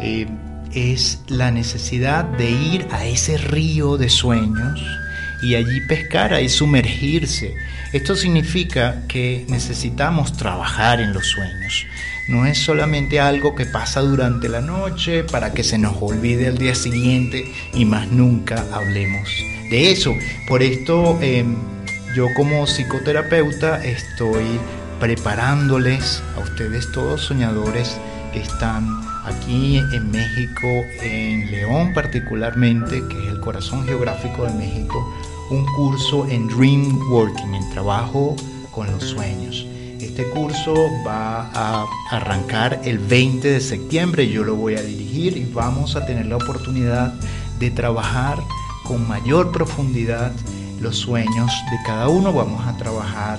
eh, 0.00 0.26
es 0.74 1.20
la 1.28 1.50
necesidad 1.50 2.24
de 2.24 2.50
ir 2.50 2.86
a 2.90 3.06
ese 3.06 3.36
río 3.38 3.96
de 3.96 4.08
sueños 4.08 4.80
y 5.42 5.56
allí 5.56 5.80
pescar, 5.80 6.32
ahí 6.32 6.48
sumergirse. 6.48 7.54
Esto 7.92 8.16
significa 8.16 9.02
que 9.08 9.44
necesitamos 9.48 10.32
trabajar 10.36 11.00
en 11.00 11.12
los 11.12 11.26
sueños. 11.26 11.86
No 12.28 12.46
es 12.46 12.58
solamente 12.58 13.20
algo 13.20 13.54
que 13.54 13.66
pasa 13.66 14.00
durante 14.00 14.48
la 14.48 14.60
noche 14.60 15.24
para 15.24 15.52
que 15.52 15.64
se 15.64 15.76
nos 15.76 15.96
olvide 16.00 16.46
al 16.46 16.56
día 16.56 16.74
siguiente 16.74 17.44
y 17.74 17.84
más 17.84 18.08
nunca 18.08 18.64
hablemos 18.72 19.28
de 19.70 19.90
eso. 19.90 20.14
Por 20.46 20.62
esto 20.62 21.18
em, 21.20 21.56
yo 22.14 22.28
como 22.34 22.64
psicoterapeuta 22.66 23.84
estoy 23.84 24.60
preparándoles 25.00 26.22
a 26.36 26.40
ustedes 26.40 26.92
todos 26.92 27.22
soñadores 27.22 27.98
que 28.32 28.40
están 28.40 29.01
aquí 29.24 29.78
en 29.78 30.10
México, 30.10 30.68
en 31.02 31.50
León 31.50 31.92
particularmente, 31.94 33.02
que 33.08 33.26
es 33.26 33.32
el 33.32 33.40
corazón 33.40 33.84
geográfico 33.86 34.44
de 34.44 34.52
México, 34.54 35.14
un 35.50 35.64
curso 35.76 36.26
en 36.28 36.48
Dream 36.48 36.98
Working, 37.10 37.54
en 37.54 37.70
trabajo 37.70 38.36
con 38.70 38.90
los 38.90 39.04
sueños. 39.04 39.66
Este 40.00 40.24
curso 40.30 40.74
va 41.06 41.50
a 41.54 41.86
arrancar 42.10 42.80
el 42.84 42.98
20 42.98 43.52
de 43.52 43.60
septiembre, 43.60 44.28
yo 44.28 44.42
lo 44.42 44.56
voy 44.56 44.74
a 44.74 44.82
dirigir 44.82 45.36
y 45.36 45.44
vamos 45.44 45.94
a 45.94 46.04
tener 46.04 46.26
la 46.26 46.36
oportunidad 46.36 47.14
de 47.58 47.70
trabajar 47.70 48.38
con 48.84 49.06
mayor 49.06 49.52
profundidad 49.52 50.32
los 50.80 50.96
sueños 50.96 51.52
de 51.70 51.76
cada 51.86 52.08
uno. 52.08 52.32
Vamos 52.32 52.66
a 52.66 52.76
trabajar, 52.76 53.38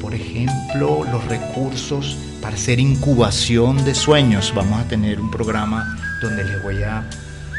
por 0.00 0.14
ejemplo, 0.14 1.04
los 1.04 1.24
recursos 1.26 2.18
para 2.42 2.56
hacer 2.56 2.80
incubación 2.80 3.84
de 3.84 3.94
sueños. 3.94 4.52
Vamos 4.54 4.80
a 4.80 4.88
tener 4.88 5.20
un 5.20 5.30
programa 5.30 5.96
donde 6.20 6.44
les 6.44 6.62
voy 6.62 6.82
a 6.82 7.08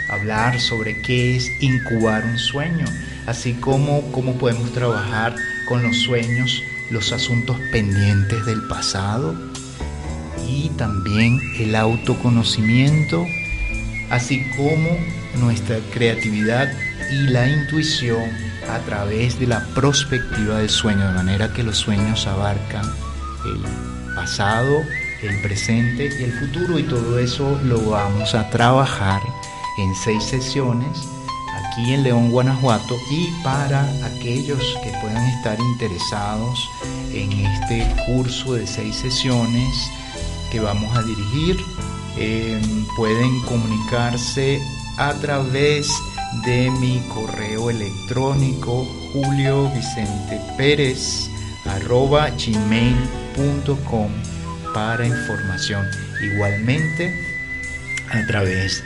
hablar 0.10 0.60
sobre 0.60 1.02
qué 1.02 1.38
es 1.38 1.50
incubar 1.62 2.26
un 2.26 2.38
sueño, 2.38 2.86
así 3.26 3.54
como 3.54 4.12
cómo 4.12 4.34
podemos 4.34 4.72
trabajar 4.74 5.36
con 5.68 5.82
los 5.82 5.98
sueños, 6.04 6.62
los 6.92 7.14
asuntos 7.14 7.58
pendientes 7.72 8.46
del 8.46 8.62
pasado 8.68 9.34
y 10.48 10.70
también 10.78 11.40
el 11.58 11.76
autoconocimiento, 11.76 13.26
así 14.12 14.46
como 14.58 14.90
nuestra 15.40 15.78
creatividad 15.94 16.72
y 17.10 17.28
la 17.30 17.48
intuición 17.48 18.30
a 18.70 18.80
través 18.80 19.40
de 19.40 19.48
la 19.48 19.66
perspectiva 19.74 20.60
del 20.60 20.70
sueño, 20.70 21.08
de 21.08 21.14
manera 21.14 21.54
que 21.54 21.64
los 21.64 21.78
sueños 21.78 22.28
abarcan 22.28 22.86
el 23.46 23.93
pasado, 24.16 24.84
el 25.22 25.42
presente 25.42 26.10
y 26.20 26.24
el 26.24 26.34
futuro 26.34 26.80
y 26.80 26.84
todo 26.84 27.20
eso 27.20 27.60
lo 27.64 27.90
vamos 27.90 28.36
a 28.36 28.50
trabajar 28.50 29.22
en 29.78 29.96
seis 29.96 30.24
sesiones 30.24 31.08
aquí 31.74 31.94
en 31.94 32.04
León, 32.04 32.30
Guanajuato 32.30 32.96
y 33.10 33.32
para 33.44 33.84
aquellos 34.06 34.78
que 34.84 34.92
puedan 35.02 35.24
estar 35.30 35.60
interesados 35.60 36.70
en 37.12 37.32
este 37.32 37.88
curso 38.06 38.54
de 38.54 38.68
seis 38.68 38.96
sesiones 38.96 39.90
que 40.52 40.60
vamos 40.60 40.96
a 40.96 41.02
dirigir, 41.02 41.58
eh, 42.18 42.62
pueden 42.96 43.42
comunicarse 43.42 44.62
a 44.98 45.14
través 45.16 45.88
de 46.46 46.70
mi 46.80 47.00
correo 47.14 47.70
electrónico 47.70 48.86
julio 49.12 49.70
vicente 49.72 50.40
pérez 50.58 51.30
arroba 51.66 52.36
gmail.com 53.36 54.12
para 54.74 55.06
información. 55.06 55.86
Igualmente 56.22 57.14
a 58.12 58.26
través 58.28 58.84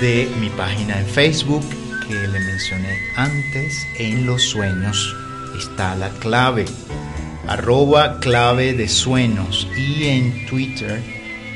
de 0.00 0.28
mi 0.40 0.50
página 0.50 0.98
en 0.98 1.06
Facebook 1.06 1.64
que 2.06 2.14
le 2.14 2.40
mencioné 2.40 2.98
antes 3.16 3.86
en 3.98 4.26
los 4.26 4.42
sueños 4.42 5.14
está 5.58 5.94
la 5.96 6.10
clave. 6.10 6.64
Arroba 7.48 8.18
clave 8.20 8.74
de 8.74 8.88
sueños. 8.88 9.68
Y 9.76 10.04
en 10.04 10.46
Twitter 10.46 11.00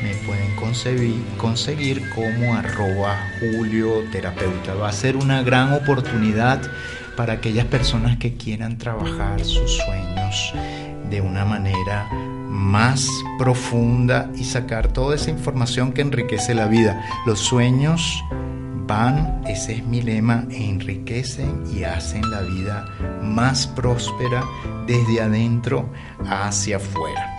me 0.03 0.15
pueden 0.27 0.55
conseguir, 0.57 1.23
conseguir 1.37 2.09
como 2.11 2.55
arroba 2.55 3.19
Julio 3.41 4.05
Terapeuta. 4.13 4.75
Va 4.75 4.89
a 4.89 4.93
ser 4.93 5.17
una 5.17 5.43
gran 5.43 5.73
oportunidad 5.73 6.61
para 7.17 7.35
aquellas 7.35 7.67
personas 7.67 8.19
que 8.19 8.35
quieran 8.35 8.79
trabajar 8.79 9.45
sus 9.45 9.77
sueños 9.77 10.55
de 11.11 11.21
una 11.21 11.45
manera 11.45 12.09
más 12.49 13.09
profunda 13.39 14.31
y 14.35 14.45
sacar 14.45 14.89
toda 14.89 15.17
esa 15.17 15.31
información 15.31 15.93
que 15.93 16.03
enriquece 16.03 16.55
la 16.55 16.67
vida. 16.67 17.03
Los 17.27 17.41
sueños 17.41 18.23
van, 18.87 19.43
ese 19.47 19.77
es 19.77 19.85
mi 19.85 20.03
lema, 20.03 20.45
enriquecen 20.51 21.65
y 21.73 21.85
hacen 21.85 22.29
la 22.31 22.41
vida 22.43 22.85
más 23.23 23.67
próspera 23.67 24.45
desde 24.87 25.21
adentro 25.21 25.89
hacia 26.27 26.77
afuera. 26.77 27.37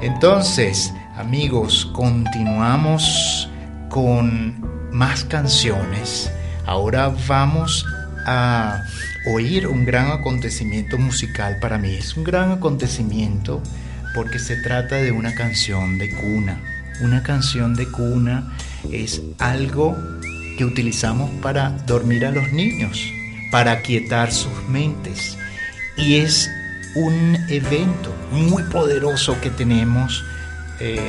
Entonces, 0.00 0.92
amigos, 1.16 1.90
continuamos 1.94 3.50
con 3.90 4.64
más 4.92 5.24
canciones. 5.24 6.32
Ahora 6.66 7.14
vamos 7.28 7.84
a 8.26 8.78
oír 9.26 9.66
un 9.66 9.84
gran 9.84 10.10
acontecimiento 10.10 10.98
musical 10.98 11.58
para 11.60 11.78
mí. 11.78 11.94
Es 11.94 12.16
un 12.16 12.24
gran 12.24 12.52
acontecimiento 12.52 13.62
porque 14.14 14.38
se 14.38 14.56
trata 14.56 14.96
de 14.96 15.12
una 15.12 15.34
canción 15.34 15.98
de 15.98 16.10
cuna. 16.10 16.60
Una 17.00 17.22
canción 17.22 17.74
de 17.74 17.90
cuna 17.90 18.52
es 18.92 19.22
algo 19.38 19.96
que 20.56 20.64
utilizamos 20.64 21.30
para 21.42 21.70
dormir 21.70 22.26
a 22.26 22.30
los 22.30 22.52
niños, 22.52 23.02
para 23.50 23.72
aquietar 23.72 24.30
sus 24.30 24.52
mentes. 24.68 25.36
Y 25.96 26.16
es 26.16 26.48
un 26.94 27.36
evento 27.48 28.14
muy 28.30 28.62
poderoso 28.64 29.40
que 29.40 29.50
tenemos 29.50 30.24
eh, 30.80 31.00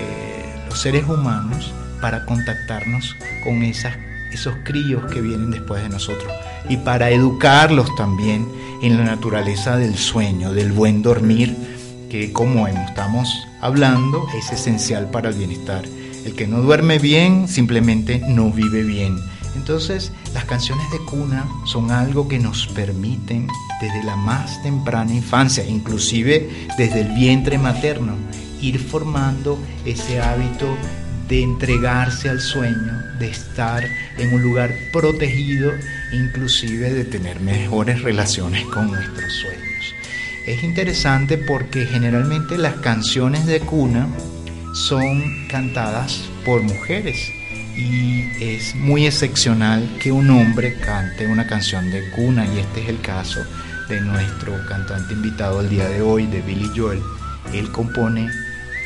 los 0.70 0.80
seres 0.80 1.08
humanos 1.08 1.74
para 2.02 2.26
contactarnos 2.26 3.16
con 3.44 3.62
esas, 3.62 3.96
esos 4.32 4.56
críos 4.64 5.12
que 5.12 5.22
vienen 5.22 5.52
después 5.52 5.84
de 5.84 5.90
nosotros 5.90 6.32
y 6.70 6.78
para 6.78 7.10
educarlos 7.10 7.94
también 7.96 8.48
en 8.82 8.98
la 8.98 9.04
naturaleza 9.04 9.78
del 9.78 9.98
sueño, 9.98 10.54
del 10.54 10.72
buen 10.72 11.02
dormir, 11.02 11.56
que 12.10 12.32
como 12.32 12.68
estamos 12.68 13.30
hablando 13.62 14.28
es 14.38 14.52
esencial 14.52 15.10
para 15.10 15.30
el 15.30 15.36
bienestar. 15.36 15.84
El 16.26 16.34
que 16.34 16.48
no 16.48 16.62
duerme 16.62 17.00
bien 17.00 17.48
simplemente 17.48 18.20
no 18.28 18.52
vive 18.52 18.84
bien. 18.84 19.18
Entonces, 19.56 20.12
las 20.34 20.46
canciones 20.46 20.90
de 20.92 21.00
cuna 21.00 21.48
son 21.66 21.92
algo 21.92 22.28
que 22.28 22.40
nos 22.40 22.68
permiten 22.68 23.48
desde 23.82 24.04
la 24.04 24.16
más 24.16 24.62
temprana 24.64 25.14
infancia, 25.14 25.66
inclusive 25.66 26.68
desde 26.78 27.02
el 27.02 27.14
vientre 27.14 27.58
materno, 27.58 28.16
ir 28.62 28.80
formando 28.80 29.58
ese 29.86 30.22
hábito 30.22 30.68
de 31.28 31.42
entregarse 31.42 32.30
al 32.30 32.42
sueño, 32.42 33.02
de 33.20 33.30
estar 33.30 33.84
en 34.18 34.34
un 34.34 34.42
lugar 34.42 34.72
protegido, 34.92 35.72
inclusive 36.12 36.94
de 36.94 37.06
tener 37.06 37.40
mejores 37.40 38.02
relaciones 38.02 38.64
con 38.66 38.92
nuestros 38.92 39.34
sueños. 39.34 39.96
Es 40.46 40.64
interesante 40.64 41.38
porque 41.38 41.86
generalmente 41.86 42.58
las 42.58 42.76
canciones 42.76 43.46
de 43.46 43.60
cuna 43.62 44.08
son 44.74 45.48
cantadas 45.48 46.22
por 46.46 46.62
mujeres 46.62 47.32
y 47.76 48.24
es 48.40 48.76
muy 48.76 49.06
excepcional 49.06 49.90
que 50.00 50.12
un 50.12 50.30
hombre 50.30 50.76
cante 50.76 51.28
una 51.28 51.48
canción 51.48 51.90
de 51.92 52.10
cuna 52.12 52.46
y 52.46 52.60
este 52.60 52.84
es 52.84 52.90
el 52.90 53.02
caso 53.02 53.46
de 53.90 54.02
nuestro 54.02 54.54
cantante 54.68 55.14
invitado 55.14 55.62
el 55.62 55.70
día 55.70 55.88
de 55.88 56.02
hoy, 56.02 56.26
de 56.28 56.42
Billy 56.42 56.72
Joel. 56.76 57.02
Él 57.54 57.72
compone, 57.72 58.30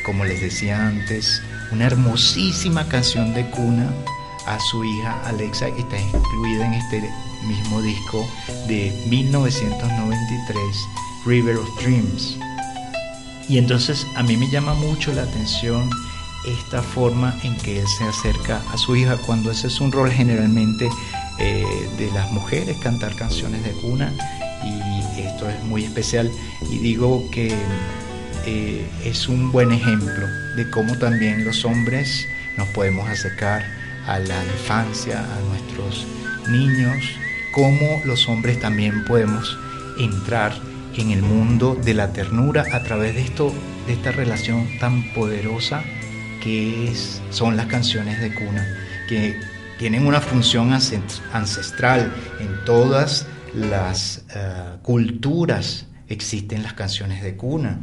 como 0.04 0.24
les 0.24 0.40
decía 0.40 0.86
antes, 0.86 1.42
una 1.72 1.86
hermosísima 1.86 2.86
canción 2.88 3.32
de 3.34 3.48
cuna 3.50 3.86
a 4.46 4.58
su 4.60 4.84
hija 4.84 5.20
Alexa 5.24 5.70
que 5.72 5.80
está 5.80 5.98
incluida 6.00 6.66
en 6.66 6.74
este 6.74 7.10
mismo 7.46 7.80
disco 7.82 8.26
de 8.66 8.92
1993, 9.08 10.56
River 11.26 11.56
of 11.56 11.68
Dreams. 11.80 12.38
Y 13.48 13.58
entonces 13.58 14.06
a 14.16 14.22
mí 14.22 14.36
me 14.36 14.48
llama 14.50 14.74
mucho 14.74 15.12
la 15.12 15.22
atención 15.22 15.90
esta 16.46 16.82
forma 16.82 17.38
en 17.42 17.56
que 17.58 17.80
él 17.80 17.86
se 17.98 18.04
acerca 18.04 18.62
a 18.72 18.78
su 18.78 18.96
hija 18.96 19.16
cuando 19.26 19.50
ese 19.50 19.66
es 19.66 19.80
un 19.80 19.92
rol 19.92 20.10
generalmente 20.10 20.88
eh, 21.38 21.64
de 21.98 22.10
las 22.12 22.30
mujeres 22.32 22.76
cantar 22.78 23.14
canciones 23.14 23.62
de 23.64 23.72
cuna 23.72 24.12
y 24.64 25.20
esto 25.20 25.48
es 25.48 25.62
muy 25.64 25.84
especial 25.84 26.30
y 26.70 26.78
digo 26.78 27.28
que 27.30 27.54
eh, 28.46 28.86
es 29.04 29.28
un 29.28 29.52
buen 29.52 29.72
ejemplo 29.72 30.26
de 30.56 30.70
cómo 30.70 30.96
también 30.98 31.44
los 31.44 31.64
hombres 31.64 32.26
nos 32.56 32.68
podemos 32.68 33.08
acercar 33.08 33.79
a 34.06 34.18
la 34.18 34.44
infancia, 34.44 35.20
a 35.20 35.40
nuestros 35.48 36.06
niños, 36.48 37.04
cómo 37.52 38.00
los 38.04 38.28
hombres 38.28 38.60
también 38.60 39.04
podemos 39.04 39.58
entrar 39.98 40.52
en 40.96 41.10
el 41.10 41.22
mundo 41.22 41.76
de 41.76 41.94
la 41.94 42.12
ternura 42.12 42.64
a 42.72 42.82
través 42.82 43.14
de 43.14 43.22
esto, 43.22 43.52
de 43.86 43.92
esta 43.92 44.12
relación 44.12 44.66
tan 44.78 45.12
poderosa 45.12 45.82
que 46.42 46.88
es, 46.88 47.20
son 47.30 47.56
las 47.56 47.66
canciones 47.66 48.20
de 48.20 48.32
cuna, 48.34 48.66
que 49.08 49.38
tienen 49.78 50.06
una 50.06 50.20
función 50.20 50.72
ancestral 50.72 52.12
en 52.40 52.64
todas 52.64 53.26
las 53.54 54.24
eh, 54.34 54.76
culturas 54.82 55.86
existen 56.10 56.62
las 56.62 56.74
canciones 56.74 57.22
de 57.22 57.36
cuna. 57.36 57.78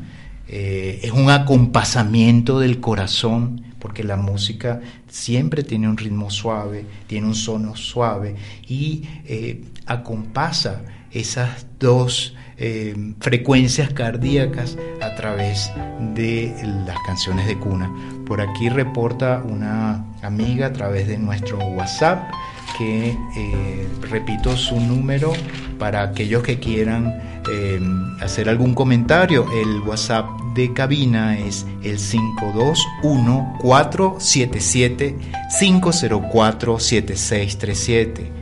Eh, 0.48 1.00
es 1.02 1.12
un 1.12 1.30
acompasamiento 1.32 2.60
del 2.60 2.80
corazón, 2.80 3.64
porque 3.80 4.04
la 4.04 4.18
música 4.18 4.82
siempre 5.08 5.64
tiene 5.64 5.88
un 5.88 5.98
ritmo 5.98 6.30
suave, 6.30 6.86
tiene 7.08 7.28
un 7.28 7.36
sono 7.36 7.76
suave 7.76 8.36
y 8.68 9.08
eh, 9.26 9.64
acompasa 9.86 10.82
esas 11.12 11.68
dos 11.80 12.36
eh, 12.58 13.14
frecuencias 13.20 13.94
cardíacas 13.94 14.78
a 15.02 15.16
través 15.16 15.72
de 16.16 16.54
las 16.86 16.98
canciones 17.06 17.48
de 17.48 17.58
cuna. 17.58 17.92
Por 18.26 18.42
aquí 18.42 18.70
reporta 18.70 19.44
una 19.46 20.06
amiga 20.24 20.68
a 20.68 20.74
través 20.74 21.08
de 21.08 21.18
nuestro 21.18 21.60
WhatsApp 21.60 22.32
que 22.78 23.10
eh, 23.10 23.88
repito 24.10 24.58
su 24.58 24.80
número 24.80 25.34
para 25.80 26.02
aquellos 26.02 26.44
que 26.44 26.60
quieran 26.60 27.37
eh, 27.52 27.80
hacer 28.22 28.50
algún 28.50 28.74
comentario. 28.74 29.46
El 29.52 29.82
WhatsApp 29.82 30.28
de 30.56 30.74
cabina 30.74 31.38
es 31.38 31.66
el 31.84 31.98
521 31.98 33.58
477 33.62 35.16
504 35.60 36.80
7637. 36.80 38.38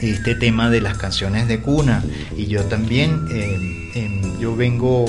este 0.00 0.34
tema 0.34 0.68
de 0.70 0.80
las 0.80 0.98
canciones 0.98 1.46
de 1.48 1.60
cuna 1.60 2.02
y 2.36 2.46
yo 2.46 2.64
también, 2.64 3.28
yo 4.40 4.56
vengo 4.56 5.04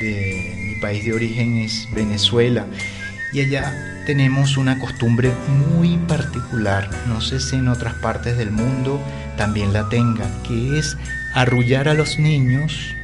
de 0.00 0.59
país 0.80 1.04
de 1.04 1.12
origen 1.12 1.58
es 1.58 1.88
Venezuela 1.92 2.66
y 3.32 3.40
allá 3.40 4.02
tenemos 4.06 4.56
una 4.56 4.78
costumbre 4.78 5.32
muy 5.76 5.96
particular, 6.08 6.90
no 7.06 7.20
sé 7.20 7.38
si 7.38 7.56
en 7.56 7.68
otras 7.68 7.94
partes 7.94 8.36
del 8.36 8.50
mundo 8.50 9.00
también 9.36 9.72
la 9.72 9.88
tengan, 9.88 10.42
que 10.42 10.78
es 10.78 10.96
arrullar 11.34 11.88
a 11.88 11.94
los 11.94 12.18
niños 12.18 12.94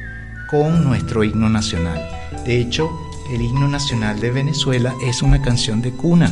con 0.49 0.83
nuestro 0.83 1.23
himno 1.23 1.49
nacional. 1.49 2.01
De 2.45 2.59
hecho, 2.59 2.89
el 3.31 3.41
himno 3.41 3.67
nacional 3.67 4.19
de 4.19 4.31
Venezuela 4.31 4.95
es 5.05 5.21
una 5.21 5.41
canción 5.41 5.81
de 5.81 5.91
cuna. 5.91 6.31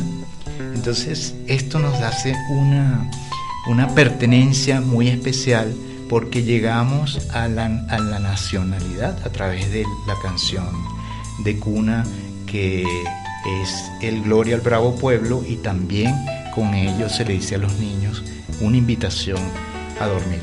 Entonces, 0.74 1.34
esto 1.46 1.78
nos 1.78 1.94
hace 2.02 2.34
una, 2.50 3.10
una 3.66 3.88
pertenencia 3.94 4.80
muy 4.80 5.08
especial 5.08 5.74
porque 6.08 6.42
llegamos 6.42 7.30
a 7.32 7.48
la, 7.48 7.66
a 7.88 7.98
la 7.98 8.18
nacionalidad 8.18 9.18
a 9.26 9.32
través 9.32 9.72
de 9.72 9.84
la 10.06 10.14
canción 10.22 10.95
de 11.44 11.58
cuna 11.58 12.04
que 12.46 12.82
es 12.82 13.90
el 14.02 14.22
Gloria 14.22 14.56
al 14.56 14.60
Bravo 14.60 14.96
Pueblo 14.96 15.44
y 15.46 15.56
también 15.56 16.14
con 16.54 16.74
ello 16.74 17.08
se 17.08 17.24
le 17.24 17.34
dice 17.34 17.56
a 17.56 17.58
los 17.58 17.78
niños 17.78 18.22
una 18.60 18.76
invitación 18.76 19.40
a 20.00 20.06
dormir. 20.06 20.40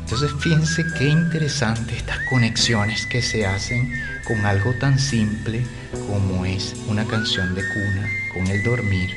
Entonces 0.00 0.32
fíjense 0.40 0.84
qué 0.98 1.08
interesante 1.08 1.96
estas 1.96 2.18
conexiones 2.28 3.06
que 3.06 3.22
se 3.22 3.46
hacen 3.46 3.92
con 4.26 4.44
algo 4.44 4.74
tan 4.74 4.98
simple 4.98 5.64
como 6.06 6.44
es 6.44 6.74
una 6.88 7.06
canción 7.06 7.54
de 7.54 7.62
cuna, 7.72 8.08
con 8.34 8.46
el 8.46 8.62
dormir 8.62 9.10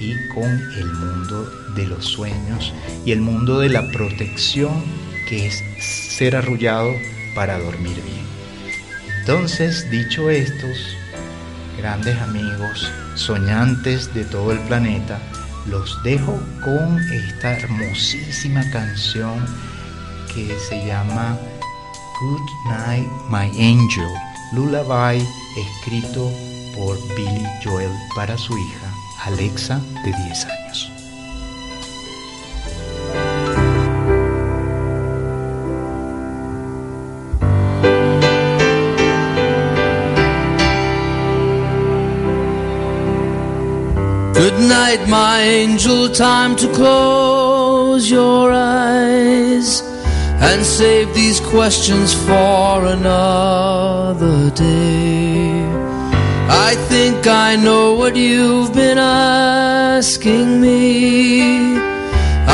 y 0.00 0.16
con 0.28 0.48
el 0.78 0.86
mundo 0.86 1.50
de 1.74 1.86
los 1.86 2.06
sueños 2.06 2.72
y 3.04 3.12
el 3.12 3.20
mundo 3.20 3.58
de 3.58 3.68
la 3.68 3.90
protección 3.90 4.82
que 5.28 5.46
es 5.46 5.62
ser 5.78 6.36
arrullado 6.36 6.94
para 7.34 7.58
dormir 7.58 8.00
bien. 8.02 8.29
Entonces, 9.20 9.88
dicho 9.90 10.30
estos, 10.30 10.96
grandes 11.76 12.18
amigos, 12.22 12.90
soñantes 13.16 14.12
de 14.14 14.24
todo 14.24 14.50
el 14.50 14.58
planeta, 14.60 15.20
los 15.66 16.02
dejo 16.02 16.40
con 16.64 16.98
esta 17.12 17.52
hermosísima 17.52 18.68
canción 18.70 19.44
que 20.34 20.58
se 20.58 20.86
llama 20.86 21.38
Good 22.20 22.50
Night 22.66 23.08
My 23.28 23.50
Angel, 23.62 24.08
lullaby 24.54 25.22
escrito 25.56 26.32
por 26.74 26.96
Billy 27.14 27.46
Joel 27.62 27.92
para 28.16 28.38
su 28.38 28.56
hija 28.56 28.90
Alexa 29.26 29.80
de 30.02 30.12
10 30.12 30.44
años. 30.46 30.59
Night, 44.96 45.08
my 45.08 45.40
angel, 45.40 46.08
time 46.08 46.56
to 46.56 46.66
close 46.72 48.10
your 48.10 48.50
eyes 48.52 49.82
and 50.48 50.64
save 50.64 51.14
these 51.14 51.38
questions 51.40 52.14
for 52.26 52.86
another 52.96 54.50
day. 54.50 55.64
I 56.68 56.74
think 56.88 57.26
I 57.26 57.56
know 57.56 57.94
what 57.94 58.16
you've 58.16 58.72
been 58.72 58.98
asking 58.98 60.60
me. 60.60 61.76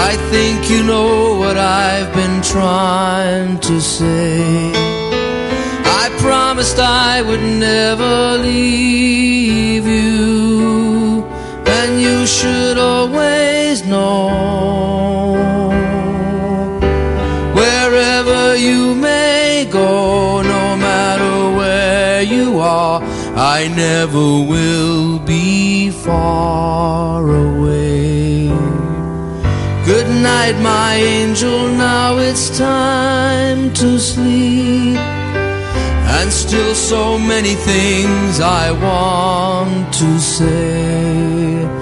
I 0.09 0.17
think 0.31 0.69
you 0.71 0.83
know 0.83 1.39
what 1.39 1.57
I've 1.57 2.13
been 2.15 2.43
trying 2.43 3.59
to 3.61 3.81
say. 3.81 4.73
I 6.03 6.07
promised 6.19 6.79
I 6.79 7.23
would 7.23 7.41
never 7.41 8.39
leave 8.39 9.87
you, 9.87 9.97
you 9.97 10.16
should 12.47 12.79
always 12.79 13.85
know. 13.85 14.13
Wherever 17.61 18.43
you 18.69 18.95
may 18.95 19.67
go, 19.81 20.43
no 20.55 20.65
matter 20.89 21.37
where 21.59 22.23
you 22.23 22.47
are, 22.59 22.99
I 23.57 23.59
never 23.87 24.27
will 24.53 25.19
be 25.19 25.91
far 25.91 27.21
away. 27.49 28.49
Good 29.91 30.11
night, 30.31 30.57
my 30.75 30.93
angel, 31.19 31.61
now 31.89 32.19
it's 32.29 32.47
time 32.57 33.73
to 33.81 33.99
sleep. 33.99 34.99
And 36.19 36.29
still 36.45 36.75
so 36.75 37.19
many 37.19 37.55
things 37.71 38.33
I 38.41 38.67
want 38.87 39.93
to 40.01 40.11
say. 40.37 41.76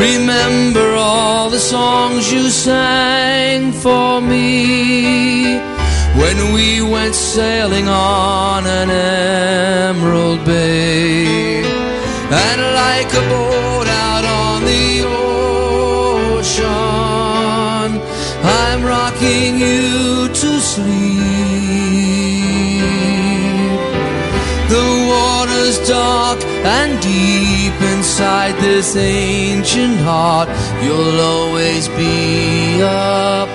Remember 0.00 0.94
all 0.94 1.50
the 1.50 1.58
songs 1.58 2.32
you 2.32 2.48
sang 2.48 3.70
for 3.70 4.22
me 4.22 5.58
when 6.16 6.54
we 6.54 6.80
went 6.80 7.14
sailing 7.14 7.86
on 7.86 8.64
an 8.66 8.88
emerald 8.88 10.42
bay. 10.46 11.62
And 12.32 12.60
like 12.82 13.12
a 13.12 13.20
boat 13.28 13.88
out 14.06 14.24
on 14.24 14.64
the 14.64 15.04
ocean, 16.40 16.70
I'm 18.42 18.82
rocking 18.82 19.58
you 19.58 20.28
to 20.28 20.60
sleep. 20.60 21.20
The 24.74 24.86
water's 25.12 25.78
dark 25.86 26.49
and 26.64 27.00
deep 27.02 27.74
inside 27.92 28.54
this 28.60 28.96
ancient 28.96 29.96
heart. 29.98 30.48
You'll 30.82 31.20
always 31.20 31.88
be 31.88 32.80
a 32.80 33.46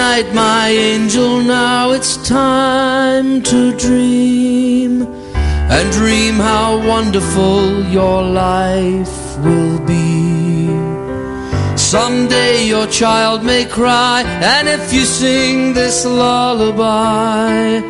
night, 0.00 0.32
my 0.34 0.68
angel. 0.68 1.40
Now 1.40 1.90
it's 1.90 2.16
time 2.28 3.42
to 3.42 3.76
dream 3.76 5.02
and 5.02 5.92
dream 5.92 6.34
how 6.34 6.78
wonderful 6.86 7.84
your 7.86 8.22
life 8.22 9.38
will 9.44 9.78
be. 9.86 10.68
Someday 11.76 12.64
your 12.66 12.86
child 12.86 13.44
may 13.44 13.64
cry, 13.64 14.22
and 14.54 14.68
if 14.68 14.92
you 14.92 15.04
sing 15.04 15.74
this 15.74 16.04
lullaby, 16.04 17.80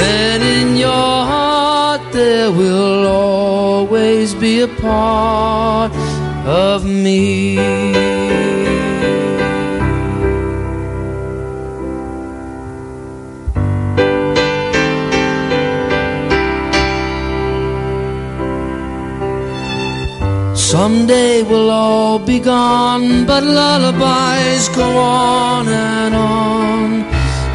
then 0.00 0.40
in 0.58 0.76
your 0.76 1.16
heart 1.32 2.02
there 2.12 2.50
will 2.50 3.06
always 3.06 4.34
be 4.34 4.60
a 4.60 4.68
part 4.68 5.92
of 6.46 6.84
me. 6.84 8.69
Someday 20.70 21.42
we'll 21.42 21.68
all 21.68 22.20
be 22.20 22.38
gone, 22.38 23.26
but 23.26 23.42
lullabies 23.42 24.68
go 24.68 24.88
on 24.98 25.66
and 25.66 26.14
on. 26.14 27.00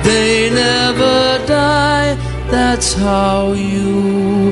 They 0.03 0.49
never 0.49 1.39
die, 1.47 2.15
that's 2.51 2.91
how 2.93 3.53
you 3.53 4.51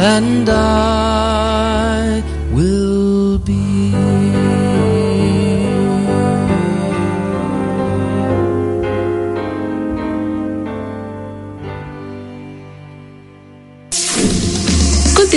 and 0.00 0.48
I 0.48 2.22
will 2.50 2.97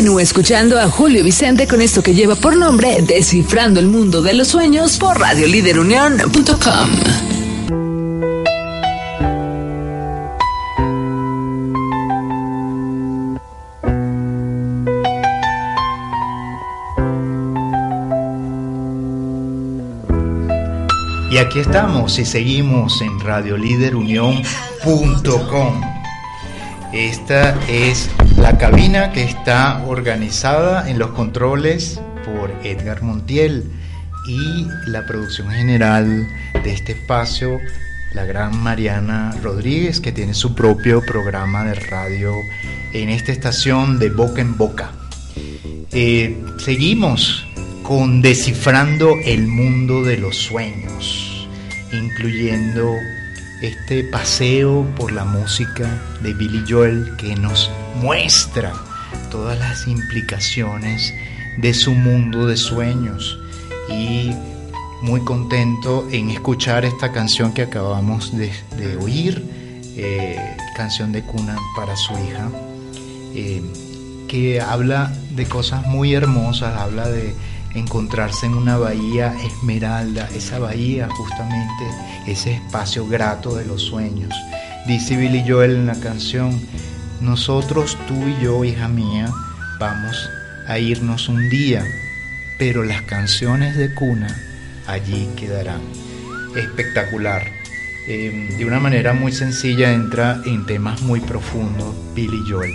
Continúa 0.01 0.23
escuchando 0.23 0.79
a 0.79 0.89
Julio 0.89 1.23
Vicente 1.23 1.67
con 1.67 1.79
esto 1.79 2.01
que 2.01 2.15
lleva 2.15 2.33
por 2.33 2.57
nombre 2.57 3.03
Descifrando 3.03 3.79
el 3.79 3.85
mundo 3.85 4.23
de 4.23 4.33
los 4.33 4.47
sueños 4.47 4.97
por 4.97 5.19
radioliderunión.com. 5.19 6.89
Y 21.29 21.37
aquí 21.37 21.59
estamos 21.59 22.17
y 22.17 22.25
seguimos 22.25 22.99
en 23.01 23.19
radioliderunión.com. 23.19 25.81
Esta 26.91 27.55
es 27.69 28.09
cabina 28.61 29.11
que 29.11 29.23
está 29.23 29.83
organizada 29.87 30.87
en 30.87 30.99
los 30.99 31.09
controles 31.13 31.99
por 32.23 32.51
Edgar 32.63 33.01
Montiel 33.01 33.63
y 34.27 34.67
la 34.85 35.03
producción 35.07 35.49
general 35.49 36.27
de 36.63 36.71
este 36.71 36.91
espacio, 36.91 37.57
la 38.13 38.23
gran 38.23 38.55
Mariana 38.61 39.33
Rodríguez, 39.41 39.99
que 39.99 40.11
tiene 40.11 40.35
su 40.35 40.53
propio 40.53 41.03
programa 41.03 41.63
de 41.63 41.73
radio 41.73 42.35
en 42.93 43.09
esta 43.09 43.31
estación 43.31 43.97
de 43.97 44.11
boca 44.11 44.41
en 44.41 44.55
boca. 44.55 44.91
Eh, 45.91 46.39
seguimos 46.59 47.47
con 47.81 48.21
Descifrando 48.21 49.15
el 49.25 49.47
mundo 49.47 50.03
de 50.03 50.17
los 50.17 50.37
sueños, 50.37 51.47
incluyendo 51.91 52.95
este 53.63 54.03
paseo 54.03 54.85
por 54.95 55.13
la 55.13 55.25
música 55.25 55.89
de 56.21 56.35
Billy 56.35 56.63
Joel 56.69 57.15
que 57.17 57.35
nos 57.35 57.71
muestra 57.95 58.73
todas 59.29 59.57
las 59.59 59.87
implicaciones 59.87 61.13
de 61.57 61.73
su 61.73 61.93
mundo 61.93 62.47
de 62.47 62.57
sueños 62.57 63.39
y 63.89 64.31
muy 65.01 65.21
contento 65.21 66.07
en 66.11 66.29
escuchar 66.29 66.85
esta 66.85 67.11
canción 67.11 67.53
que 67.53 67.63
acabamos 67.63 68.31
de, 68.37 68.51
oír, 68.97 69.43
eh, 69.97 70.37
canción 70.75 71.11
de 71.11 71.23
cuna 71.23 71.57
para 71.75 71.95
su 71.95 72.13
hija, 72.13 72.49
eh, 73.33 73.63
que 74.27 74.61
habla 74.61 75.11
de 75.31 75.45
cosas 75.45 75.85
muy 75.87 76.13
hermosas, 76.13 76.77
habla 76.79 77.07
de 77.07 77.33
encontrarse 77.73 78.45
en 78.45 78.53
una 78.53 78.77
bahía 78.77 79.33
esmeralda, 79.43 80.29
esa 80.35 80.59
bahía 80.59 81.09
justamente, 81.09 81.85
ese 82.27 82.53
espacio 82.53 83.07
grato 83.07 83.55
de 83.55 83.65
los 83.65 83.81
sueños. 83.81 84.33
Dice 84.87 85.15
Billy 85.15 85.43
Joel 85.47 85.75
en 85.75 85.87
la 85.87 85.99
canción, 85.99 86.59
nosotros, 87.21 87.97
tú 88.07 88.27
y 88.27 88.43
yo, 88.43 88.63
hija 88.65 88.87
mía, 88.87 89.29
vamos 89.79 90.29
a 90.67 90.79
irnos 90.79 91.29
un 91.29 91.49
día, 91.49 91.85
pero 92.57 92.83
las 92.83 93.03
canciones 93.03 93.77
de 93.77 93.93
cuna 93.93 94.35
allí 94.87 95.29
quedarán. 95.35 95.81
Espectacular. 96.55 97.43
Eh, 98.07 98.55
de 98.57 98.65
una 98.65 98.79
manera 98.79 99.13
muy 99.13 99.31
sencilla 99.31 99.93
entra 99.93 100.41
en 100.45 100.65
temas 100.65 101.01
muy 101.01 101.19
profundos 101.19 101.95
Billy 102.15 102.41
Joel. 102.49 102.73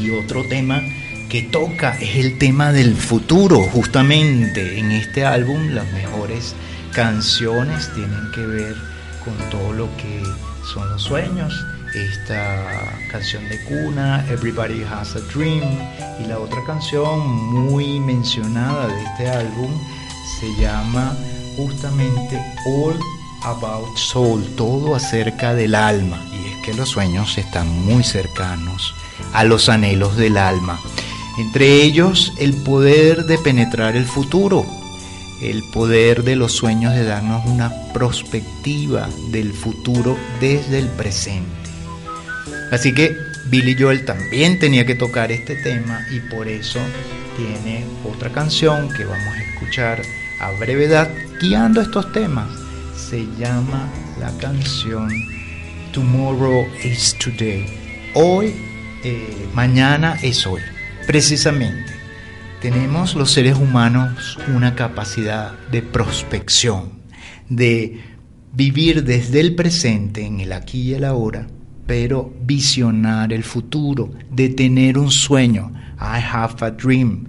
Y 0.00 0.10
otro 0.10 0.42
tema 0.48 0.82
que 1.28 1.42
toca 1.42 1.96
es 2.00 2.16
el 2.16 2.38
tema 2.38 2.72
del 2.72 2.96
futuro, 2.96 3.60
justamente 3.60 4.78
en 4.78 4.90
este 4.90 5.24
álbum 5.24 5.68
las 5.74 5.90
mejores 5.92 6.54
canciones 6.92 7.92
tienen 7.94 8.30
que 8.34 8.46
ver 8.46 8.74
con 9.24 9.36
todo 9.50 9.72
lo 9.72 9.96
que 9.96 10.22
son 10.72 10.88
los 10.90 11.02
sueños. 11.02 11.54
Esta 11.94 13.00
canción 13.10 13.48
de 13.48 13.58
cuna, 13.64 14.24
Everybody 14.30 14.84
Has 14.84 15.16
a 15.16 15.20
Dream, 15.34 15.64
y 16.20 16.26
la 16.26 16.38
otra 16.38 16.62
canción 16.64 17.28
muy 17.28 17.98
mencionada 17.98 18.86
de 18.86 19.02
este 19.02 19.28
álbum 19.28 19.72
se 20.38 20.54
llama 20.54 21.16
justamente 21.56 22.40
All 22.64 22.96
About 23.42 23.96
Soul, 23.96 24.44
todo 24.54 24.94
acerca 24.94 25.52
del 25.54 25.74
alma. 25.74 26.24
Y 26.32 26.50
es 26.50 26.56
que 26.64 26.74
los 26.74 26.90
sueños 26.90 27.36
están 27.38 27.68
muy 27.84 28.04
cercanos 28.04 28.94
a 29.32 29.42
los 29.42 29.68
anhelos 29.68 30.16
del 30.16 30.36
alma. 30.36 30.78
Entre 31.38 31.82
ellos 31.82 32.32
el 32.38 32.54
poder 32.54 33.24
de 33.24 33.36
penetrar 33.38 33.96
el 33.96 34.04
futuro, 34.04 34.64
el 35.42 35.64
poder 35.72 36.22
de 36.22 36.36
los 36.36 36.52
sueños 36.52 36.94
de 36.94 37.02
darnos 37.02 37.44
una 37.46 37.72
perspectiva 37.92 39.08
del 39.32 39.52
futuro 39.52 40.16
desde 40.40 40.78
el 40.78 40.86
presente. 40.86 41.59
Así 42.70 42.94
que 42.94 43.16
Billy 43.46 43.76
Joel 43.78 44.04
también 44.04 44.58
tenía 44.58 44.86
que 44.86 44.94
tocar 44.94 45.32
este 45.32 45.56
tema 45.56 46.06
y 46.10 46.20
por 46.20 46.46
eso 46.46 46.78
tiene 47.36 47.84
otra 48.04 48.30
canción 48.30 48.88
que 48.92 49.04
vamos 49.04 49.34
a 49.34 49.42
escuchar 49.42 50.02
a 50.40 50.52
brevedad 50.52 51.10
guiando 51.40 51.80
estos 51.80 52.12
temas. 52.12 52.48
Se 52.94 53.26
llama 53.38 53.88
la 54.20 54.30
canción 54.38 55.10
Tomorrow 55.92 56.66
is 56.84 57.16
Today. 57.18 57.66
Hoy, 58.14 58.54
eh, 59.02 59.48
mañana 59.52 60.16
es 60.22 60.46
hoy. 60.46 60.60
Precisamente, 61.06 61.92
tenemos 62.60 63.16
los 63.16 63.32
seres 63.32 63.56
humanos 63.56 64.38
una 64.54 64.76
capacidad 64.76 65.58
de 65.70 65.82
prospección, 65.82 66.92
de 67.48 68.00
vivir 68.52 69.02
desde 69.02 69.40
el 69.40 69.56
presente, 69.56 70.24
en 70.24 70.38
el 70.40 70.52
aquí 70.52 70.82
y 70.82 70.94
el 70.94 71.04
ahora, 71.04 71.48
pero 71.90 72.32
visionar 72.42 73.32
el 73.32 73.42
futuro, 73.42 74.12
de 74.30 74.48
tener 74.48 74.96
un 74.96 75.10
sueño. 75.10 75.72
I 75.98 76.22
have 76.22 76.64
a 76.64 76.70
dream. 76.70 77.24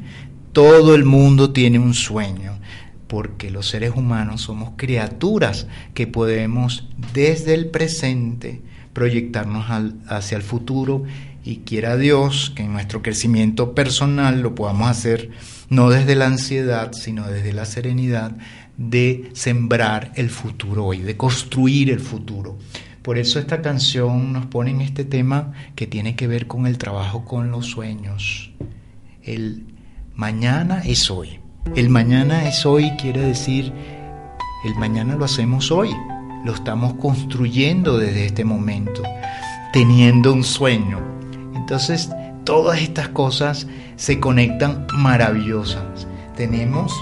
Todo 0.53 0.93
el 0.93 1.03
mundo 1.03 1.51
tiene 1.51 1.79
un 1.79 1.95
sueño, 1.95 2.59
porque 3.07 3.49
los 3.49 3.67
seres 3.67 3.93
humanos 3.95 4.41
somos 4.41 4.73
criaturas 4.75 5.65
que 5.95 6.05
podemos 6.05 6.87
desde 7.11 7.55
el 7.55 7.71
presente 7.71 8.61
proyectarnos 8.93 9.65
hacia 10.07 10.37
el 10.37 10.43
futuro 10.43 11.05
y 11.43 11.61
quiera 11.61 11.97
Dios 11.97 12.53
que 12.55 12.61
en 12.61 12.73
nuestro 12.73 13.01
crecimiento 13.01 13.73
personal 13.73 14.41
lo 14.41 14.53
podamos 14.53 14.91
hacer 14.91 15.31
no 15.69 15.89
desde 15.89 16.13
la 16.13 16.27
ansiedad, 16.27 16.91
sino 16.93 17.27
desde 17.27 17.51
la 17.51 17.65
serenidad 17.65 18.33
de 18.77 19.31
sembrar 19.33 20.11
el 20.13 20.29
futuro 20.29 20.85
hoy, 20.85 20.99
de 20.99 21.17
construir 21.17 21.89
el 21.89 21.99
futuro. 21.99 22.59
Por 23.01 23.17
eso 23.17 23.39
esta 23.39 23.63
canción 23.63 24.31
nos 24.31 24.45
pone 24.45 24.69
en 24.69 24.81
este 24.81 25.05
tema 25.05 25.53
que 25.75 25.87
tiene 25.87 26.15
que 26.15 26.27
ver 26.27 26.45
con 26.45 26.67
el 26.67 26.77
trabajo 26.77 27.25
con 27.25 27.49
los 27.49 27.65
sueños. 27.65 28.51
El 29.23 29.65
mañana 30.13 30.83
es 30.85 31.09
hoy. 31.09 31.39
El 31.75 31.89
mañana 31.89 32.47
es 32.47 32.65
hoy 32.65 32.91
quiere 32.99 33.21
decir 33.21 33.73
el 34.63 34.75
mañana 34.75 35.15
lo 35.15 35.25
hacemos 35.25 35.71
hoy. 35.71 35.89
Lo 36.45 36.53
estamos 36.53 36.93
construyendo 36.95 37.97
desde 37.97 38.25
este 38.25 38.45
momento, 38.45 39.01
teniendo 39.73 40.31
un 40.33 40.43
sueño. 40.43 40.99
Entonces, 41.55 42.11
todas 42.43 42.81
estas 42.81 43.09
cosas 43.09 43.67
se 43.95 44.19
conectan 44.19 44.85
maravillosas. 44.93 46.07
Tenemos 46.35 46.93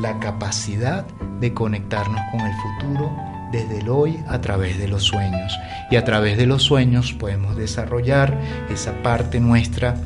la 0.00 0.18
capacidad 0.18 1.06
de 1.40 1.52
conectarnos 1.52 2.20
con 2.30 2.40
el 2.40 2.54
futuro 2.54 3.35
desde 3.52 3.80
el 3.80 3.88
hoy 3.88 4.18
a 4.28 4.40
través 4.40 4.78
de 4.78 4.88
los 4.88 5.04
sueños. 5.04 5.56
Y 5.90 5.96
a 5.96 6.04
través 6.04 6.36
de 6.36 6.46
los 6.46 6.62
sueños 6.62 7.12
podemos 7.12 7.56
desarrollar 7.56 8.38
esa 8.70 9.02
parte 9.02 9.40
nuestra 9.40 9.96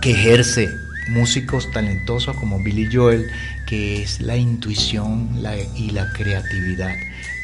que 0.00 0.12
ejerce 0.12 0.68
músicos 1.10 1.70
talentosos 1.72 2.36
como 2.36 2.62
Billy 2.62 2.88
Joel, 2.92 3.26
que 3.66 4.02
es 4.02 4.20
la 4.20 4.36
intuición 4.36 5.28
y 5.76 5.90
la 5.90 6.10
creatividad. 6.12 6.94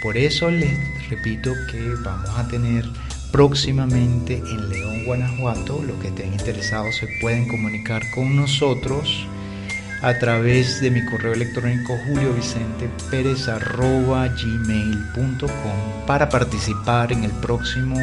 Por 0.03 0.17
eso 0.17 0.51
les 0.51 0.79
repito 1.11 1.53
que 1.71 1.95
vamos 2.03 2.31
a 2.39 2.49
tener 2.49 2.85
próximamente 3.33 4.37
en 4.37 4.69
León, 4.71 5.05
Guanajuato. 5.05 5.83
Los 5.83 6.01
que 6.01 6.09
estén 6.09 6.33
interesados 6.33 6.97
se 6.97 7.09
pueden 7.21 7.49
comunicar 7.49 8.03
con 8.15 8.37
nosotros 8.37 9.27
a 10.03 10.19
través 10.19 10.81
de 10.81 10.91
mi 10.91 11.05
correo 11.05 11.35
electrónico 11.35 11.99
gmail.com 14.33 16.07
para 16.07 16.29
participar 16.29 17.13
en 17.13 17.25
el 17.25 17.33
próximo 17.33 17.97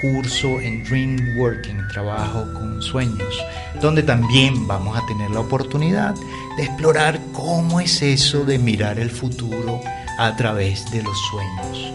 curso 0.00 0.60
en 0.60 0.82
Dream 0.84 1.36
Working, 1.38 1.88
trabajo 1.88 2.46
con 2.54 2.80
sueños, 2.80 3.34
donde 3.80 4.02
también 4.02 4.66
vamos 4.66 4.96
a 4.96 5.04
tener 5.06 5.30
la 5.30 5.40
oportunidad 5.40 6.14
de 6.56 6.64
explorar 6.64 7.20
cómo 7.32 7.80
es 7.80 8.00
eso 8.00 8.44
de 8.44 8.58
mirar 8.58 8.98
el 8.98 9.10
futuro 9.10 9.80
a 10.18 10.36
través 10.36 10.90
de 10.90 11.02
los 11.02 11.18
sueños. 11.30 11.92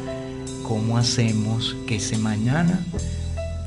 ¿Cómo 0.64 0.98
hacemos 0.98 1.76
que 1.88 1.96
ese 1.98 2.18
mañana 2.18 2.80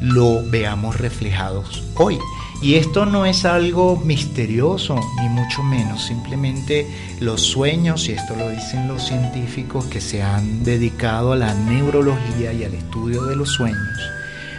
lo 0.01 0.49
veamos 0.51 0.99
reflejados 0.99 1.83
hoy? 1.95 2.19
Y 2.61 2.75
esto 2.75 3.07
no 3.07 3.25
es 3.25 3.45
algo 3.45 3.97
misterioso, 3.97 4.99
ni 5.21 5.29
mucho 5.29 5.63
menos, 5.63 6.07
simplemente 6.07 6.89
los 7.21 7.41
sueños, 7.41 8.09
y 8.09 8.13
esto 8.13 8.35
lo 8.35 8.51
dicen 8.51 8.89
los 8.89 9.07
científicos 9.07 9.85
que 9.87 10.01
se 10.01 10.25
han 10.25 10.65
dedicado 10.65 11.33
a 11.33 11.37
la 11.37 11.55
neurología 11.55 12.53
y 12.53 12.65
al 12.65 12.75
estudio 12.75 13.27
de 13.27 13.37
los 13.37 13.51
sueños, 13.51 14.01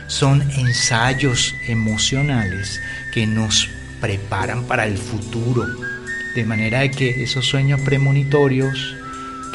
son 0.07 0.41
ensayos 0.41 1.53
emocionales 1.67 2.79
que 3.13 3.27
nos 3.27 3.67
preparan 3.99 4.63
para 4.63 4.85
el 4.85 4.97
futuro, 4.97 5.65
de 6.35 6.45
manera 6.45 6.89
que 6.89 7.21
esos 7.21 7.45
sueños 7.47 7.81
premonitorios, 7.81 8.95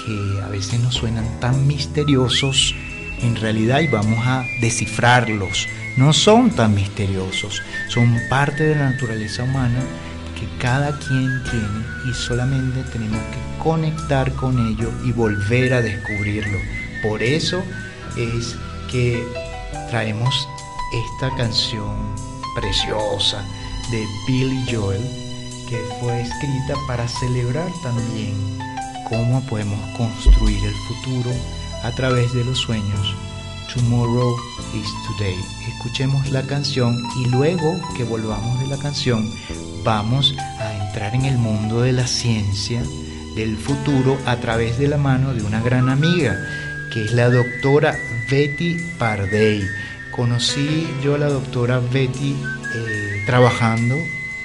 que 0.05 0.43
a 0.43 0.49
veces 0.49 0.81
nos 0.81 0.95
suenan 0.95 1.41
tan 1.41 1.67
misteriosos, 1.67 2.75
en 3.23 3.37
realidad 3.37 3.81
y 3.81 3.87
vamos 3.87 4.19
a 4.27 4.45
descifrarlos 4.61 5.67
no 5.97 6.13
son 6.13 6.51
tan 6.51 6.75
misteriosos, 6.75 7.63
son 7.89 8.19
parte 8.29 8.65
de 8.65 8.75
la 8.75 8.91
naturaleza 8.91 9.45
humana 9.45 9.81
que 10.39 10.49
cada 10.59 10.99
quien 10.99 11.43
tiene 11.45 12.11
y 12.11 12.15
solamente 12.15 12.83
tenemos 12.93 13.21
que 13.21 13.63
conectar 13.63 14.33
con 14.35 14.59
ello 14.59 14.91
y 15.05 15.13
volver 15.13 15.73
a 15.73 15.83
descubrirlo. 15.83 16.59
Por 17.03 17.23
eso 17.23 17.63
es 18.17 18.57
que 18.91 19.25
traemos 19.91 20.49
esta 20.93 21.35
canción 21.37 21.95
preciosa 22.57 23.45
de 23.91 24.05
Billy 24.27 24.65
Joel 24.71 25.03
que 25.69 25.81
fue 26.01 26.21
escrita 26.21 26.75
para 26.89 27.07
celebrar 27.07 27.69
también 27.83 28.59
cómo 29.09 29.45
podemos 29.47 29.81
construir 29.97 30.65
el 30.65 30.75
futuro 30.89 31.31
a 31.85 31.91
través 31.93 32.33
de 32.33 32.45
los 32.45 32.59
sueños 32.59 33.15
Tomorrow 33.73 34.37
is 34.75 34.89
Today. 35.07 35.37
Escuchemos 35.69 36.31
la 36.31 36.43
canción 36.43 37.03
y 37.21 37.29
luego 37.31 37.81
que 37.97 38.05
volvamos 38.05 38.61
de 38.61 38.67
la 38.69 38.79
canción 38.79 39.31
vamos 39.83 40.35
a 40.59 40.87
entrar 40.87 41.15
en 41.15 41.25
el 41.25 41.39
mundo 41.39 41.83
de 41.83 41.93
la 41.93 42.07
ciencia 42.07 42.83
del 43.35 43.57
futuro 43.57 44.19
a 44.27 44.37
través 44.37 44.79
de 44.79 44.89
la 44.89 44.97
mano 44.97 45.35
de 45.35 45.43
una 45.43 45.61
gran 45.61 45.89
amiga 45.89 46.37
que 46.93 47.05
es 47.05 47.13
la 47.13 47.31
doctora 47.31 47.97
Betty 48.31 48.77
Pardey. 48.99 49.63
Conocí 50.11 50.87
yo 51.03 51.17
a 51.17 51.19
la 51.19 51.29
doctora 51.29 51.81
Betty 51.81 52.37
eh, 52.75 53.23
trabajando 53.27 53.97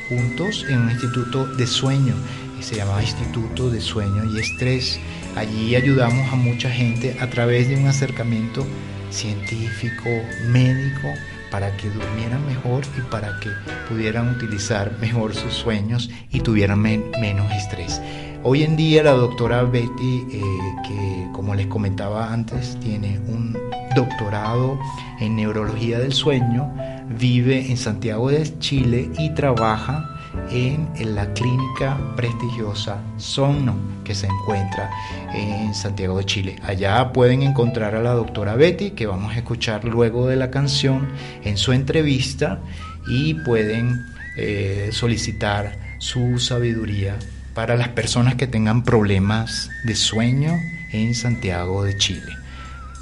juntos 0.09 0.65
en 0.67 0.79
un 0.79 0.91
instituto 0.91 1.45
de 1.45 1.67
sueño 1.67 2.15
que 2.57 2.63
se 2.63 2.75
llamaba 2.75 3.01
Instituto 3.01 3.69
de 3.69 3.79
Sueño 3.79 4.25
y 4.25 4.39
Estrés. 4.39 4.99
Allí 5.35 5.75
ayudamos 5.75 6.33
a 6.33 6.35
mucha 6.35 6.69
gente 6.69 7.15
a 7.21 7.29
través 7.29 7.69
de 7.69 7.77
un 7.77 7.87
acercamiento 7.87 8.65
científico, 9.09 10.09
médico, 10.47 11.07
para 11.51 11.75
que 11.77 11.89
durmieran 11.89 12.45
mejor 12.45 12.83
y 12.97 13.01
para 13.09 13.39
que 13.39 13.49
pudieran 13.87 14.29
utilizar 14.29 14.91
mejor 14.99 15.33
sus 15.33 15.53
sueños 15.53 16.09
y 16.31 16.41
tuvieran 16.41 16.79
menos 16.79 17.51
estrés. 17.51 18.01
Hoy 18.43 18.63
en 18.63 18.77
día 18.77 19.03
la 19.03 19.11
doctora 19.11 19.63
Betty, 19.63 20.25
eh, 20.31 20.41
que 20.87 21.27
como 21.33 21.55
les 21.55 21.67
comentaba 21.67 22.31
antes, 22.31 22.77
tiene 22.79 23.19
un 23.19 23.57
doctorado 23.95 24.79
en 25.19 25.35
neurología 25.35 25.99
del 25.99 26.13
sueño, 26.13 26.71
vive 27.09 27.69
en 27.69 27.77
Santiago 27.77 28.29
de 28.29 28.57
Chile 28.59 29.09
y 29.17 29.33
trabaja 29.33 30.18
en, 30.51 30.89
la 31.15 31.33
clínica 31.33 31.97
prestigiosa 32.15 33.01
Somno 33.17 33.75
que 34.03 34.15
se 34.15 34.27
encuentra 34.27 34.89
en 35.33 35.73
Santiago 35.73 36.17
de 36.17 36.25
Chile. 36.25 36.55
Allá 36.63 37.11
pueden 37.13 37.43
encontrar 37.43 37.95
a 37.95 38.01
la 38.01 38.13
doctora 38.13 38.55
Betty 38.55 38.91
que 38.91 39.07
vamos 39.07 39.33
a 39.33 39.37
escuchar 39.37 39.85
luego 39.85 40.27
de 40.27 40.35
la 40.35 40.51
canción 40.51 41.07
en 41.43 41.57
su 41.57 41.73
entrevista 41.73 42.59
y 43.07 43.33
pueden 43.33 44.05
eh, 44.37 44.89
solicitar 44.91 45.77
su 45.99 46.39
sabiduría 46.39 47.17
para 47.53 47.75
las 47.75 47.89
personas 47.89 48.35
que 48.35 48.47
tengan 48.47 48.83
problemas 48.83 49.69
de 49.83 49.95
sueño 49.95 50.53
en 50.91 51.13
Santiago 51.15 51.83
de 51.83 51.97
Chile. 51.97 52.33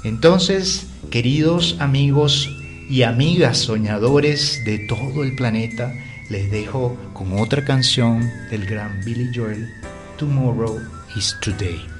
Entonces, 0.04 0.86
queridos 1.10 1.76
amigos 1.80 2.50
y 2.88 3.02
amigas 3.02 3.58
soñadores 3.58 4.64
de 4.64 4.78
todo 4.78 5.22
el 5.22 5.34
planeta, 5.34 5.92
les 6.30 6.50
dejo 6.50 6.96
con 7.14 7.38
otra 7.38 7.64
canción 7.64 8.30
del 8.50 8.66
gran 8.66 9.00
Billy 9.04 9.30
Joel, 9.34 9.68
Tomorrow 10.16 10.80
is 11.16 11.36
Today. 11.40 11.97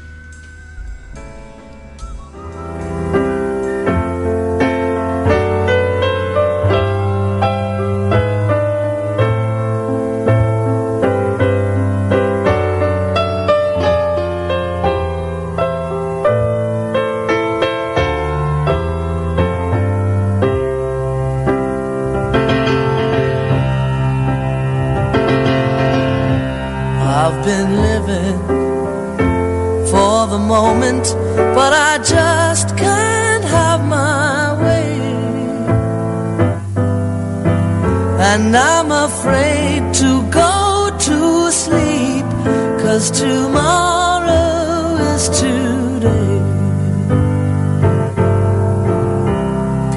today. 46.01 46.39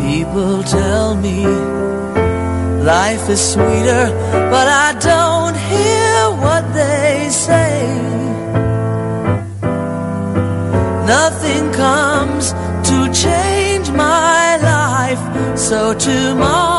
People 0.02 0.64
tell 0.64 1.16
me 1.16 1.45
life 2.84 3.30
is 3.30 3.41
sweeter, 3.54 4.06
but 4.54 4.68
I 4.68 4.89
don't 5.12 5.58
hear 5.72 6.20
what 6.43 6.64
they 6.74 7.30
say. 7.30 7.74
Nothing 11.16 11.72
comes 11.74 12.54
to 12.89 12.97
change 13.14 13.91
my 13.91 14.58
life, 14.58 15.24
so 15.58 15.93
tomorrow. 15.93 16.70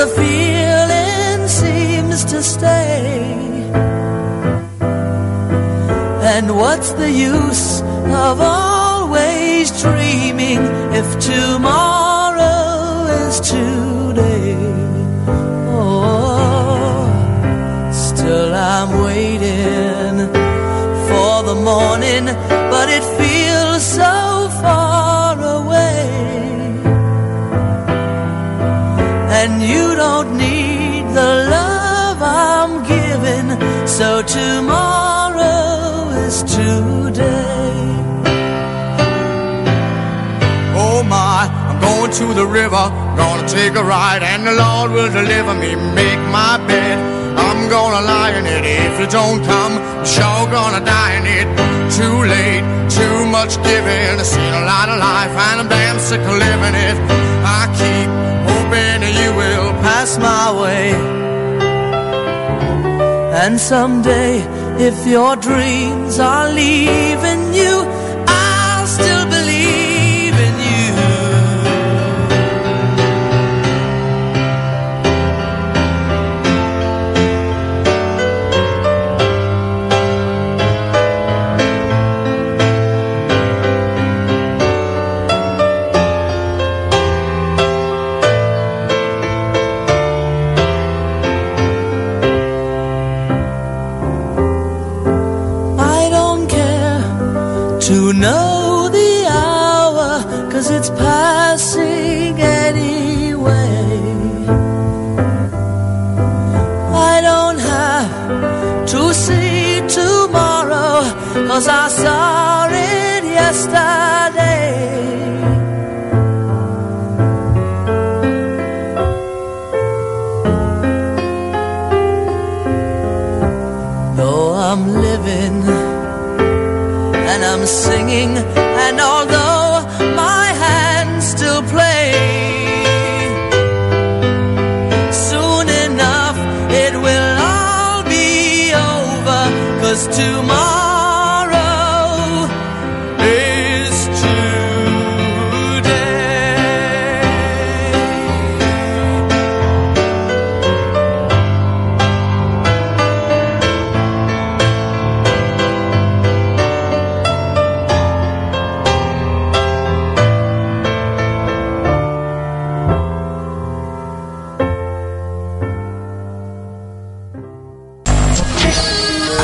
The 0.00 0.06
feeling 0.06 1.46
seems 1.46 2.24
to 2.24 2.42
stay. 2.42 3.02
And 6.34 6.56
what's 6.56 6.92
the 6.92 7.10
use 7.10 7.82
of 8.26 8.40
always 8.40 9.66
dreaming 9.82 10.62
if 11.00 11.06
tomorrow 11.18 13.08
is 13.24 13.40
today? 13.40 14.56
Oh, 15.68 17.04
still 17.92 18.54
I'm 18.54 18.90
waiting 19.04 20.16
for 21.08 21.34
the 21.50 21.56
morning, 21.70 22.24
but 22.72 22.88
it 22.88 23.04
feels 23.18 23.29
so 34.00 34.22
tomorrow 34.22 36.08
is 36.24 36.42
today. 36.44 37.84
Oh 40.72 41.02
my, 41.04 41.44
I'm 41.68 41.78
going 41.84 42.10
to 42.20 42.32
the 42.32 42.46
river, 42.46 42.84
gonna 43.20 43.46
take 43.46 43.74
a 43.74 43.84
ride, 43.84 44.22
and 44.22 44.46
the 44.46 44.54
Lord 44.64 44.92
will 44.92 45.12
deliver 45.12 45.52
me, 45.52 45.76
make 46.00 46.22
my 46.32 46.56
bed. 46.66 46.96
I'm 47.36 47.68
gonna 47.68 48.00
lie 48.06 48.32
in 48.40 48.46
it 48.46 48.64
if 48.64 49.00
it 49.04 49.10
don't 49.10 49.44
come, 49.44 49.74
I'm 49.76 50.06
sure 50.16 50.44
gonna 50.48 50.82
die 50.82 51.12
in 51.20 51.26
it. 51.38 51.46
Too 52.00 52.18
late, 52.34 52.64
too 52.88 53.18
much 53.36 53.52
giving, 53.68 54.16
I've 54.16 54.24
seen 54.24 54.54
a 54.62 54.64
lot 54.64 54.88
of 54.88 54.98
life, 54.98 55.34
and 55.46 55.60
I'm 55.60 55.68
damn 55.68 55.98
sick 55.98 56.22
of 56.22 56.36
living 56.48 56.76
it. 56.88 56.96
I 57.44 57.60
keep 57.80 58.08
hoping 58.48 59.00
you 59.20 59.30
will 59.36 59.72
pass 59.84 60.16
my 60.16 60.46
way. 60.62 61.19
And 63.42 63.58
someday, 63.58 64.36
if 64.78 65.06
your 65.06 65.34
dreams 65.34 66.18
are 66.18 66.52
leaving 66.52 67.54
you, 67.54 67.74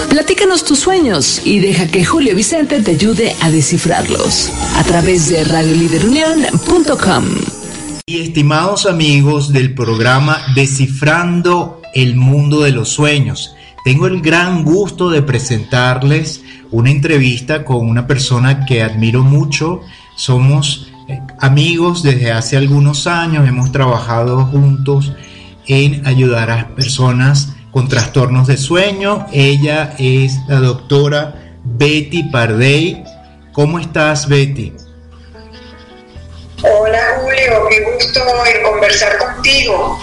Platícanos 0.09 0.65
tus 0.65 0.79
sueños 0.79 1.43
y 1.45 1.59
deja 1.59 1.89
que 1.89 2.05
Julio 2.05 2.35
Vicente 2.35 2.81
te 2.81 2.93
ayude 2.93 3.35
a 3.41 3.51
descifrarlos 3.51 4.53
a 4.77 4.85
través 4.85 5.29
de 5.29 5.45
radioliderunión.com. 5.45 7.25
Y 8.07 8.21
estimados 8.21 8.87
amigos 8.87 9.53
del 9.53 9.75
programa 9.75 10.41
Descifrando 10.55 11.83
el 11.93 12.17
Mundo 12.17 12.61
de 12.61 12.71
los 12.71 12.89
Sueños, 12.89 13.57
tengo 13.85 14.07
el 14.07 14.21
gran 14.21 14.65
gusto 14.65 15.11
de 15.11 15.23
presentarles 15.23 16.43
una 16.71 16.91
entrevista 16.91 17.65
con 17.65 17.89
una 17.89 18.07
persona 18.07 18.65
que 18.65 18.83
admiro 18.83 19.23
mucho. 19.23 19.81
Somos 20.17 20.93
eh, 21.09 21.21
amigos 21.41 22.03
desde 22.03 22.33
hace 22.33 22.57
algunos 22.57 23.07
años, 23.07 23.49
hemos 23.49 23.73
trabajado 23.73 24.45
juntos 24.47 25.13
en 25.67 26.07
ayudar 26.07 26.51
a 26.51 26.75
personas 26.75 27.56
con 27.77 27.89
trastornos 27.89 28.47
de 28.47 28.57
sueño. 28.57 29.27
Ella 29.35 29.95
es 29.99 30.39
la 30.49 30.61
doctora 30.61 31.59
Betty 31.63 32.23
Pardey. 32.23 33.05
¿Cómo 33.53 33.79
estás, 33.79 34.27
Betty? 34.27 34.73
Hola 36.63 36.99
Julio, 37.21 37.69
qué 37.69 37.83
gusto 37.83 38.21
conversar 38.65 39.19
contigo. 39.19 40.01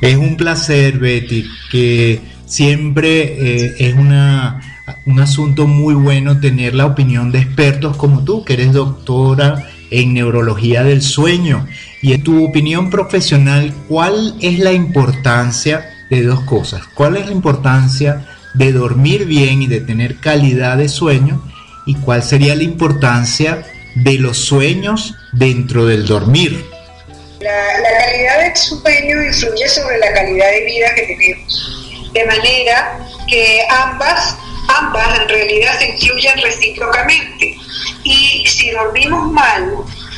Es 0.00 0.16
un 0.16 0.34
placer, 0.38 0.98
Betty, 0.98 1.44
que 1.70 2.22
siempre 2.46 3.64
eh, 3.64 3.74
es 3.78 3.94
una, 3.96 4.82
un 5.04 5.20
asunto 5.20 5.66
muy 5.66 5.92
bueno 5.92 6.40
tener 6.40 6.74
la 6.74 6.86
opinión 6.86 7.32
de 7.32 7.40
expertos 7.40 7.98
como 7.98 8.24
tú, 8.24 8.46
que 8.46 8.54
eres 8.54 8.72
doctora 8.72 9.68
en 9.90 10.14
neurología 10.14 10.84
del 10.84 11.02
sueño. 11.02 11.66
Y 12.00 12.14
en 12.14 12.22
tu 12.22 12.46
opinión 12.46 12.88
profesional, 12.88 13.74
¿cuál 13.88 14.36
es 14.40 14.58
la 14.58 14.72
importancia 14.72 15.89
de 16.10 16.22
dos 16.24 16.40
cosas? 16.42 16.82
¿Cuál 16.94 17.16
es 17.16 17.26
la 17.26 17.32
importancia 17.32 18.26
de 18.54 18.72
dormir 18.72 19.24
bien 19.24 19.62
y 19.62 19.66
de 19.66 19.80
tener 19.80 20.18
calidad 20.18 20.76
de 20.76 20.88
sueño? 20.88 21.42
¿Y 21.86 21.94
cuál 21.94 22.22
sería 22.22 22.54
la 22.54 22.64
importancia 22.64 23.64
de 23.94 24.14
los 24.18 24.36
sueños 24.36 25.14
dentro 25.32 25.86
del 25.86 26.06
dormir? 26.06 26.64
La, 27.40 27.80
la 27.80 27.98
calidad 28.04 28.40
del 28.42 28.56
sueño 28.56 29.22
influye 29.22 29.68
sobre 29.68 29.98
la 29.98 30.12
calidad 30.12 30.50
de 30.50 30.64
vida 30.66 30.94
que 30.94 31.02
tenemos. 31.02 32.10
De 32.12 32.26
manera 32.26 32.98
que 33.28 33.62
ambas, 33.70 34.36
ambas 34.68 35.20
en 35.20 35.28
realidad 35.28 35.78
se 35.78 35.88
influyen 35.90 36.42
recíprocamente. 36.42 37.56
Y 38.02 38.44
si 38.46 38.70
dormimos 38.70 39.32
mal, 39.32 39.72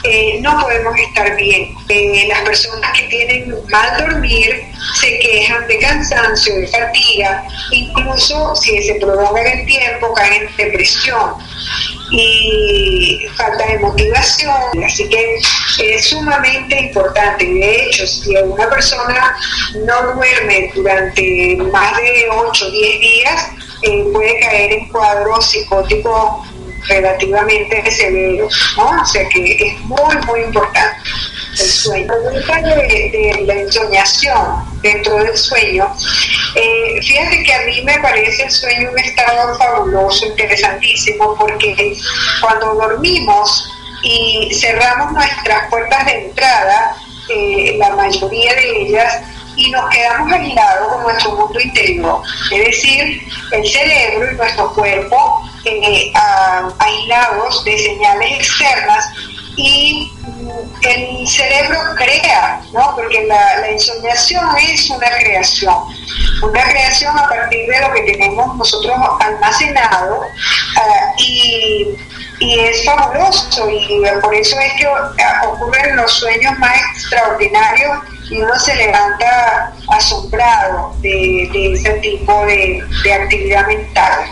eh, 0.05 0.39
no 0.41 0.61
podemos 0.61 0.99
estar 0.99 1.37
bien. 1.37 1.75
Eh, 1.89 2.27
las 2.29 2.41
personas 2.43 2.91
que 2.99 3.05
tienen 3.05 3.55
mal 3.71 3.97
dormir 3.99 4.65
se 5.01 5.19
quejan 5.21 5.67
de 5.69 5.79
cansancio, 5.79 6.57
de 6.57 6.67
fatiga, 6.67 7.45
incluso 7.71 8.57
si 8.57 8.83
se 8.83 8.95
prolonga 8.97 9.43
el 9.43 9.67
tiempo 9.67 10.13
caen 10.15 10.49
en 10.49 10.57
depresión 10.57 11.35
y 12.11 13.27
falta 13.37 13.67
de 13.67 13.79
motivación. 13.79 14.85
Así 14.85 15.09
que 15.09 15.39
es 15.79 16.07
sumamente 16.07 16.81
importante. 16.81 17.45
De 17.45 17.87
hecho, 17.87 18.07
si 18.07 18.35
una 18.37 18.69
persona 18.69 19.37
no 19.87 20.15
duerme 20.15 20.71
durante 20.75 21.57
más 21.73 21.97
de 21.97 22.27
8 22.31 22.67
o 22.67 22.71
10 22.71 23.01
días, 23.01 23.49
eh, 23.83 24.05
puede 24.13 24.39
caer 24.41 24.73
en 24.73 24.89
cuadros 24.89 25.51
psicóticos 25.51 26.52
relativamente 26.89 27.91
severos, 27.91 28.75
¿no? 28.77 29.03
O 29.03 29.07
sea 29.07 29.29
que 29.29 29.53
es 29.53 29.81
muy, 29.81 30.17
muy 30.27 30.41
importante 30.43 30.99
el 31.59 31.67
sueño. 31.67 32.13
El 32.33 32.65
de, 32.65 33.35
de 33.37 33.45
la 33.47 33.55
ensoñación 33.55 34.81
dentro 34.83 35.17
del 35.17 35.37
sueño, 35.37 35.95
eh, 36.55 37.01
fíjate 37.03 37.43
que 37.45 37.55
a 37.55 37.63
mí 37.63 37.83
me 37.83 37.99
parece 38.01 38.45
el 38.45 38.51
sueño 38.51 38.91
un 38.91 38.99
estado 38.99 39.55
fabuloso, 39.57 40.27
interesantísimo, 40.27 41.37
porque 41.39 41.97
cuando 42.41 42.75
dormimos 42.75 43.71
y 44.03 44.51
cerramos 44.55 45.13
nuestras 45.13 45.69
puertas 45.71 46.07
de 46.07 46.27
entrada, 46.27 46.97
eh, 47.29 47.77
la 47.79 47.91
mayoría 47.91 48.55
de 48.55 48.83
ellas, 48.83 49.21
y 49.57 49.71
nos 49.71 49.89
quedamos 49.91 50.33
aislados 50.33 50.93
con 50.93 51.03
nuestro 51.03 51.33
mundo 51.33 51.61
interior. 51.61 52.23
Es 52.51 52.65
decir, 52.65 53.23
el 53.53 53.69
cerebro 53.69 54.33
y 54.33 54.37
nuestro 54.37 54.73
cuerpo 54.75 55.43
eh, 55.65 56.13
aislados 56.79 57.65
de 57.65 57.79
señales 57.79 58.39
externas 58.39 59.05
y 59.57 60.11
mm, 60.21 60.87
el 60.89 61.29
cerebro 61.29 61.79
crea, 61.97 62.61
¿no? 62.73 62.95
Porque 62.97 63.25
la, 63.27 63.59
la, 63.59 63.69
es 63.69 63.91
una 64.91 65.11
creación, 65.19 65.75
una 66.43 66.63
creación 66.65 67.19
a 67.19 67.29
partir 67.29 67.69
de 67.69 67.81
lo 67.81 67.93
que 67.93 68.03
tenemos 68.03 68.57
nosotros 68.57 68.97
almacenado 69.21 70.21
uh, 70.21 71.21
y, 71.21 71.97
es 72.41 72.85
fabuloso 72.85 73.71
y 73.71 74.03
por 74.21 74.35
eso 74.35 74.59
es 74.59 74.73
que 74.73 74.89
ocurren 75.47 75.95
los 75.95 76.11
sueños 76.11 76.59
más 76.59 76.75
extraordinarios 76.97 77.99
y 78.29 78.43
uno 78.43 78.59
se 78.59 78.75
levanta 78.75 79.73
asombrado 79.89 80.93
de, 81.03 81.73
ese 81.73 81.93
tipo 82.01 82.45
de 82.47 82.83
actividad 83.15 83.65
mental. 83.69 84.29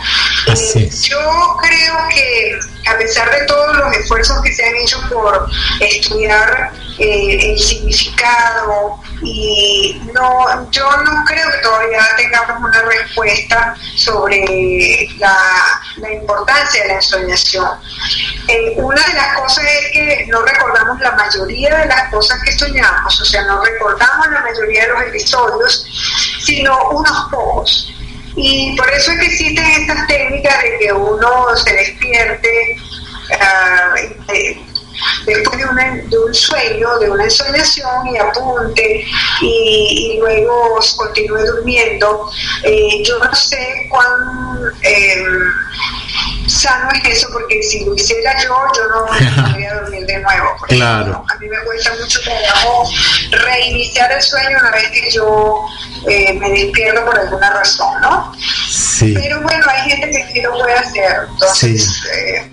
Eh, 0.47 0.89
yo 1.03 1.57
creo 1.61 1.95
que 2.09 2.59
a 2.89 2.97
pesar 2.97 3.29
de 3.31 3.45
todos 3.45 3.77
los 3.77 3.95
esfuerzos 3.95 4.41
que 4.41 4.53
se 4.53 4.65
han 4.65 4.75
hecho 4.75 4.99
por 5.09 5.47
estudiar 5.79 6.71
eh, 6.97 7.51
el 7.51 7.59
significado 7.59 8.99
y 9.21 10.01
no 10.13 10.71
yo 10.71 10.89
no 10.97 11.23
creo 11.25 11.51
que 11.51 11.57
todavía 11.59 11.99
tengamos 12.17 12.59
una 12.59 12.81
respuesta 12.81 13.75
sobre 13.95 15.07
la, 15.17 15.37
la 15.97 16.11
importancia 16.11 16.81
de 16.83 16.87
la 16.87 16.95
ensoñación. 16.95 17.69
Eh, 18.47 18.73
una 18.77 19.01
de 19.05 19.13
las 19.13 19.39
cosas 19.39 19.63
es 19.63 19.91
que 19.93 20.25
no 20.27 20.41
recordamos 20.41 20.99
la 21.01 21.11
mayoría 21.11 21.77
de 21.77 21.85
las 21.85 22.09
cosas 22.09 22.39
que 22.43 22.57
soñamos, 22.57 23.21
o 23.21 23.25
sea, 23.25 23.43
no 23.43 23.63
recordamos 23.63 24.27
la 24.31 24.41
mayoría 24.41 24.83
de 24.83 24.89
los 24.89 25.01
episodios, 25.03 25.85
sino 26.43 26.89
unos 26.89 27.27
pocos. 27.29 27.93
Y 28.35 28.75
por 28.77 28.89
eso 28.91 29.11
es 29.11 29.19
que 29.19 29.25
existen 29.25 29.65
estas 29.81 30.07
técnicas 30.07 30.63
de 30.63 30.77
que 30.79 30.93
uno 30.93 31.55
se 31.55 31.73
despierte 31.73 32.77
uh, 33.31 34.31
después 35.25 35.59
de, 36.09 36.17
un 36.17 36.33
sueño, 36.33 36.99
de 36.99 37.09
una 37.09 37.23
ensoñación 37.23 38.07
y 38.07 38.17
apunte 38.17 39.05
y, 39.41 40.13
y 40.15 40.19
luego 40.19 40.79
continúe 40.95 41.45
durmiendo. 41.45 42.29
Eh, 42.63 43.03
yo 43.03 43.19
no 43.19 43.33
sé 43.35 43.87
cuán 43.89 44.73
eh, 44.83 45.23
sano 46.51 46.89
es 46.91 47.17
eso, 47.17 47.27
porque 47.31 47.61
si 47.63 47.83
lo 47.85 47.95
hiciera 47.95 48.33
yo, 48.43 48.55
yo 48.75 48.87
no 48.87 49.43
podría 49.49 49.73
dormir 49.75 50.05
de 50.05 50.19
nuevo. 50.19 50.47
claro. 50.67 51.25
A 51.33 51.37
mí 51.39 51.47
me 51.47 51.57
cuesta 51.65 51.91
mucho 51.99 52.19
trabajo 52.21 52.89
reiniciar 53.31 54.11
el 54.11 54.21
sueño 54.21 54.57
una 54.59 54.71
vez 54.71 54.89
que 54.91 55.11
yo 55.11 55.65
eh, 56.07 56.33
me 56.39 56.49
despierto 56.49 57.05
por 57.05 57.17
alguna 57.19 57.49
razón, 57.51 58.01
¿no? 58.01 58.33
Sí. 58.69 59.13
Pero 59.15 59.41
bueno, 59.41 59.65
hay 59.69 59.89
gente 59.91 60.11
que 60.11 60.33
sí 60.33 60.41
lo 60.41 60.51
puede 60.57 60.73
hacer. 60.73 61.11
Entonces, 61.31 61.85
sí. 61.85 62.07
eh, 62.17 62.51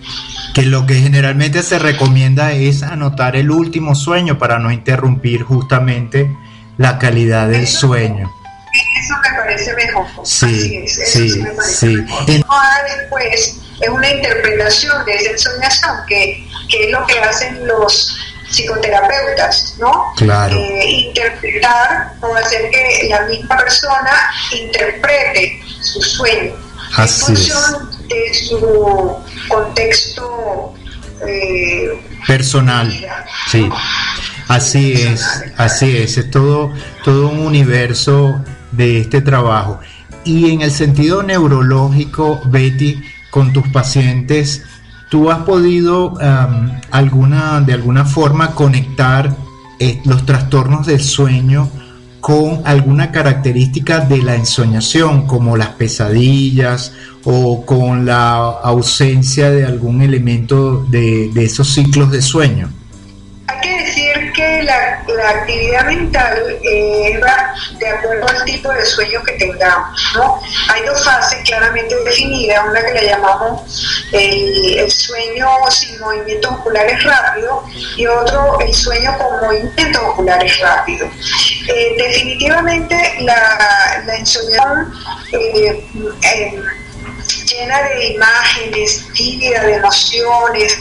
que 0.54 0.62
lo 0.62 0.86
que 0.86 0.94
generalmente 0.94 1.62
se 1.62 1.78
recomienda 1.78 2.52
es 2.52 2.82
anotar 2.82 3.36
el 3.36 3.50
último 3.50 3.94
sueño 3.94 4.38
para 4.38 4.58
no 4.58 4.70
interrumpir 4.72 5.42
justamente 5.42 6.30
la 6.78 6.98
calidad 6.98 7.48
del 7.48 7.62
eso, 7.64 7.88
sueño. 7.88 8.30
Eso 9.02 9.14
me 9.22 9.38
parece 9.38 9.74
mejor. 9.74 10.06
Sí, 10.24 10.46
Así 10.46 10.76
es, 10.76 10.98
eso 10.98 11.18
sí, 11.18 11.30
sí 11.30 11.38
me 11.40 11.50
parece 11.52 11.74
sí. 11.76 11.86
mejor. 11.96 12.30
En- 12.30 12.44
Ahora 12.48 12.76
después 12.98 13.60
es 13.80 13.88
una 13.88 14.10
interpretación 14.10 15.04
de 15.04 15.14
esa 15.14 15.30
ensoñación, 15.30 15.96
que, 16.08 16.46
que 16.68 16.84
es 16.84 16.90
lo 16.90 17.06
que 17.06 17.18
hacen 17.20 17.66
los 17.66 18.16
psicoterapeutas, 18.50 19.76
¿no? 19.78 20.12
Claro. 20.16 20.56
Eh, 20.56 20.90
interpretar 21.08 22.14
o 22.20 22.34
hacer 22.34 22.70
que 22.70 23.08
la 23.08 23.22
misma 23.26 23.56
persona 23.58 24.30
interprete 24.52 25.60
su 25.80 26.00
sueño 26.00 26.54
Así 26.96 27.32
en 27.32 27.36
función 27.36 27.90
de 28.08 28.34
su 28.34 29.16
contexto 29.48 30.74
eh, 31.26 32.00
Personal, 32.26 32.88
vida, 32.88 33.26
sí. 33.50 33.62
¿no? 33.62 33.76
Así 34.48 34.92
es, 34.94 35.22
así 35.58 35.98
es, 35.98 36.16
es 36.16 36.30
todo, 36.30 36.72
todo 37.04 37.28
un 37.28 37.40
universo 37.40 38.42
de 38.72 39.00
este 39.00 39.20
trabajo. 39.20 39.78
Y 40.24 40.50
en 40.52 40.62
el 40.62 40.70
sentido 40.70 41.22
neurológico, 41.22 42.40
Betty, 42.46 43.02
con 43.30 43.52
tus 43.52 43.68
pacientes, 43.68 44.64
¿tú 45.10 45.30
has 45.30 45.40
podido 45.40 46.14
alguna, 46.90 47.60
de 47.60 47.74
alguna 47.74 48.04
forma 48.04 48.54
conectar 48.54 49.36
eh, 49.78 50.00
los 50.04 50.26
trastornos 50.26 50.86
del 50.86 51.00
sueño 51.00 51.70
con 52.20 52.62
alguna 52.64 53.12
característica 53.12 54.00
de 54.00 54.22
la 54.22 54.34
ensoñación, 54.34 55.26
como 55.26 55.56
las 55.56 55.68
pesadillas 55.70 56.92
o 57.24 57.64
con 57.64 58.04
la 58.04 58.36
ausencia 58.36 59.50
de 59.50 59.64
algún 59.64 60.02
elemento 60.02 60.84
de, 60.90 61.30
de 61.32 61.44
esos 61.44 61.72
ciclos 61.72 62.10
de 62.10 62.20
sueño? 62.22 62.70
Hay 63.46 63.60
que 63.60 63.84
decir 63.84 64.07
la, 64.62 65.02
actividad 65.28 65.86
mental 65.86 66.58
eh, 66.62 67.20
va 67.22 67.54
de 67.78 67.88
acuerdo 67.88 68.26
al 68.28 68.44
tipo 68.44 68.72
de 68.72 68.84
sueño 68.84 69.22
que 69.24 69.32
tengamos, 69.32 70.00
¿no? 70.14 70.40
Hay 70.68 70.82
dos 70.82 71.04
fases 71.04 71.38
claramente 71.44 71.94
definidas, 72.04 72.64
una 72.68 72.84
que 72.84 72.94
la 72.94 73.02
llamamos 73.02 74.04
el, 74.12 74.90
sueño 74.90 75.48
sin 75.70 75.98
movimientos 76.00 76.52
oculares 76.52 77.02
rápidos 77.04 77.64
y 77.96 78.06
otro 78.06 78.58
el 78.60 78.72
sueño 78.74 79.16
con 79.18 79.40
movimientos 79.40 80.02
oculares 80.02 80.58
rápidos. 80.60 81.08
Eh, 81.68 81.94
definitivamente 81.96 82.96
la, 83.20 84.02
la 84.06 84.18
insomniación 84.18 84.92
eh, 85.32 86.62
llena 87.50 87.82
de 87.82 88.06
imágenes, 88.08 89.06
vívida 89.12 89.62
de 89.62 89.74
emociones, 89.74 90.76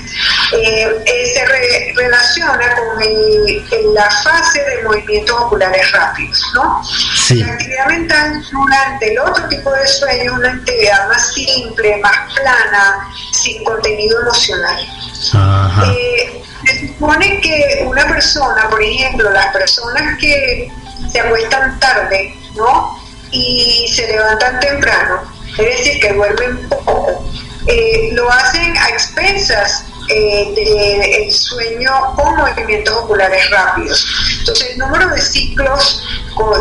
eh, 0.53 1.03
eh, 1.05 1.32
se 1.34 1.45
re 1.45 1.93
relaciona 1.95 2.76
con 2.76 3.01
el, 3.01 3.65
el, 3.72 3.93
la 3.93 4.09
fase 4.24 4.63
de 4.63 4.84
movimientos 4.84 5.36
oculares 5.39 5.91
rápidos, 5.91 6.41
¿no? 6.53 6.82
Sí. 7.15 7.36
La 7.36 7.53
actividad 7.53 7.88
mental 7.88 8.43
durante 8.51 9.11
el 9.11 9.20
otro 9.20 9.47
tipo 9.47 9.72
de 9.72 9.88
sueño 9.88 10.24
es 10.24 10.32
una 10.32 10.53
actividad 10.53 11.07
más 11.07 11.34
simple, 11.34 11.97
más 11.97 12.34
plana, 12.36 13.09
sin 13.32 13.63
contenido 13.63 14.22
emocional. 14.22 14.88
Ajá. 15.34 15.91
Eh, 15.91 16.41
se 16.65 16.88
supone 16.88 17.39
que 17.41 17.84
una 17.86 18.07
persona, 18.07 18.70
por 18.70 18.82
ejemplo, 18.82 19.30
las 19.32 19.47
personas 19.53 20.18
que 20.20 20.70
se 21.11 21.20
acuestan 21.20 21.80
tarde, 21.80 22.36
¿no? 22.55 22.99
Y 23.32 23.88
se 23.93 24.07
levantan 24.07 24.59
temprano, 24.59 25.22
es 25.57 25.78
decir, 25.78 25.96
que 26.07 26.13
duermen 26.13 26.69
poco, 26.69 27.23
eh, 27.67 28.09
lo 28.13 28.29
hacen 28.31 28.77
a 28.77 28.89
expensas 28.89 29.83
eh, 30.09 30.53
del 30.55 31.31
sueño 31.31 31.91
con 32.15 32.35
movimientos 32.37 32.95
oculares 32.95 33.49
rápidos. 33.49 34.05
Entonces 34.39 34.69
el 34.71 34.77
número 34.77 35.09
de 35.09 35.21
ciclos 35.21 36.01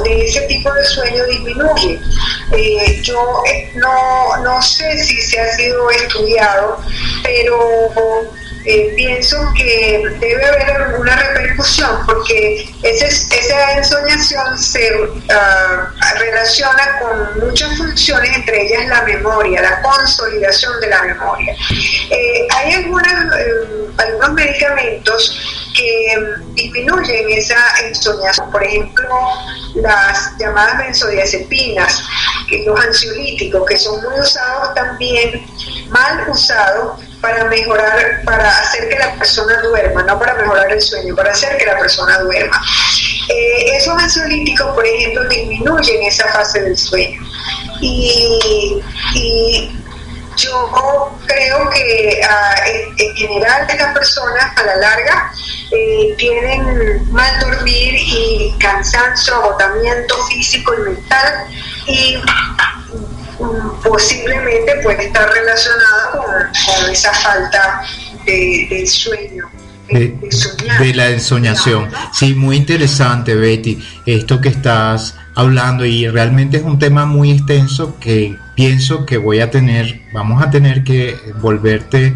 de 0.03 0.25
ese 0.25 0.41
tipo 0.43 0.73
de 0.73 0.85
sueño 0.85 1.25
disminuye. 1.27 2.01
Eh, 2.53 3.01
yo 3.03 3.43
no, 3.75 4.37
no 4.39 4.63
sé 4.63 4.99
si 4.99 5.21
se 5.21 5.39
ha 5.39 5.53
sido 5.53 5.91
estudiado, 5.91 6.81
pero 7.23 7.89
eh, 8.67 8.93
pienso 8.97 9.37
que 9.57 10.03
debe 10.19 10.45
haber 10.45 10.71
alguna 10.71 11.15
repercusión 11.15 12.05
porque 12.05 12.69
ese, 12.83 13.07
esa 13.07 13.77
ensoñación 13.77 14.59
se 14.59 14.93
uh, 14.93 16.19
relaciona 16.19 16.99
con 16.99 17.47
muchas 17.47 17.77
funciones, 17.79 18.37
entre 18.37 18.63
ellas 18.63 18.89
la 18.89 19.03
memoria, 19.03 19.63
la 19.63 19.81
consolidación 19.83 20.81
de 20.81 20.89
la 20.89 21.03
memoria. 21.03 21.55
Eh, 22.11 22.49
hay 22.57 22.75
algunas, 22.75 23.37
eh, 23.39 23.89
algunos 23.99 24.33
medicamentos 24.33 25.39
que 25.77 26.17
disminuyen 26.55 27.31
esa 27.31 27.59
ensoñación, 27.85 28.51
por 28.51 28.65
ejemplo, 28.65 29.09
las 29.77 30.37
llamadas 30.39 30.79
benzodiazepinas, 30.79 32.03
los 32.65 32.81
ansiolíticos, 32.81 33.65
que 33.69 33.77
son 33.77 34.03
muy 34.03 34.19
usados 34.21 34.75
también, 34.75 35.47
mal 35.91 36.29
usados, 36.29 36.99
para 37.27 37.45
mejorar, 37.47 38.23
para 38.25 38.49
hacer 38.61 38.89
que 38.89 38.97
la 38.97 39.13
persona 39.15 39.61
duerma, 39.63 40.03
no 40.05 40.17
para 40.17 40.35
mejorar 40.35 40.71
el 40.71 40.81
sueño, 40.81 41.17
para 41.17 41.33
hacer 41.33 41.59
que 41.59 41.67
la 41.67 41.77
persona 41.77 42.21
duerma. 42.21 42.63
Eh, 43.29 43.77
esos 43.77 44.01
ansiolíticos, 44.01 44.73
por 44.75 44.87
ejemplo, 44.87 45.25
disminuyen 45.29 46.05
esa 46.05 46.29
fase 46.29 46.63
del 46.63 46.77
sueño. 46.77 47.21
Y, 47.81 48.81
yo 50.37 51.19
creo 51.27 51.71
que 51.71 52.21
en, 52.21 52.95
en, 52.99 53.17
general 53.17 53.67
estas 53.71 53.95
personas 53.95 54.53
a 54.59 54.65
la 54.65 54.77
larga 54.77 55.33
eh, 55.71 56.15
tienen 56.19 57.11
mal 57.11 57.41
dormir 57.41 57.95
y 57.97 58.55
cansancio, 58.61 59.35
agotamiento 59.35 60.15
físico 60.27 60.75
y 60.75 60.91
mental 60.91 61.47
y 61.87 62.19
posiblemente 63.83 64.77
puede 64.83 65.07
estar 65.07 65.29
relacionada 65.31 66.11
con, 66.13 66.25
con 66.25 66.91
esa 66.91 67.13
falta 67.13 67.83
de, 68.25 68.67
de, 68.71 68.87
sueño 68.87 69.51
de, 69.89 70.19
de 70.79 70.95
la 70.95 71.09
ensoñación. 71.09 71.89
Sí, 72.13 72.35
muy 72.35 72.57
interesante, 72.57 73.35
Betty, 73.35 73.79
esto 74.05 74.41
que 74.41 74.49
estás 74.49 75.15
hablando 75.35 75.85
y 75.85 76.09
realmente 76.09 76.57
es 76.57 76.63
un 76.63 76.79
tema 76.79 77.05
muy 77.05 77.31
extenso 77.33 77.99
que 78.01 78.37
pienso 78.55 79.05
que 79.05 79.19
voy 79.19 79.41
a 79.41 79.51
tener, 79.51 80.01
vamos 80.13 80.43
a 80.43 80.51
tener 80.51 80.83
que 80.83 81.17
volverte 81.41 82.15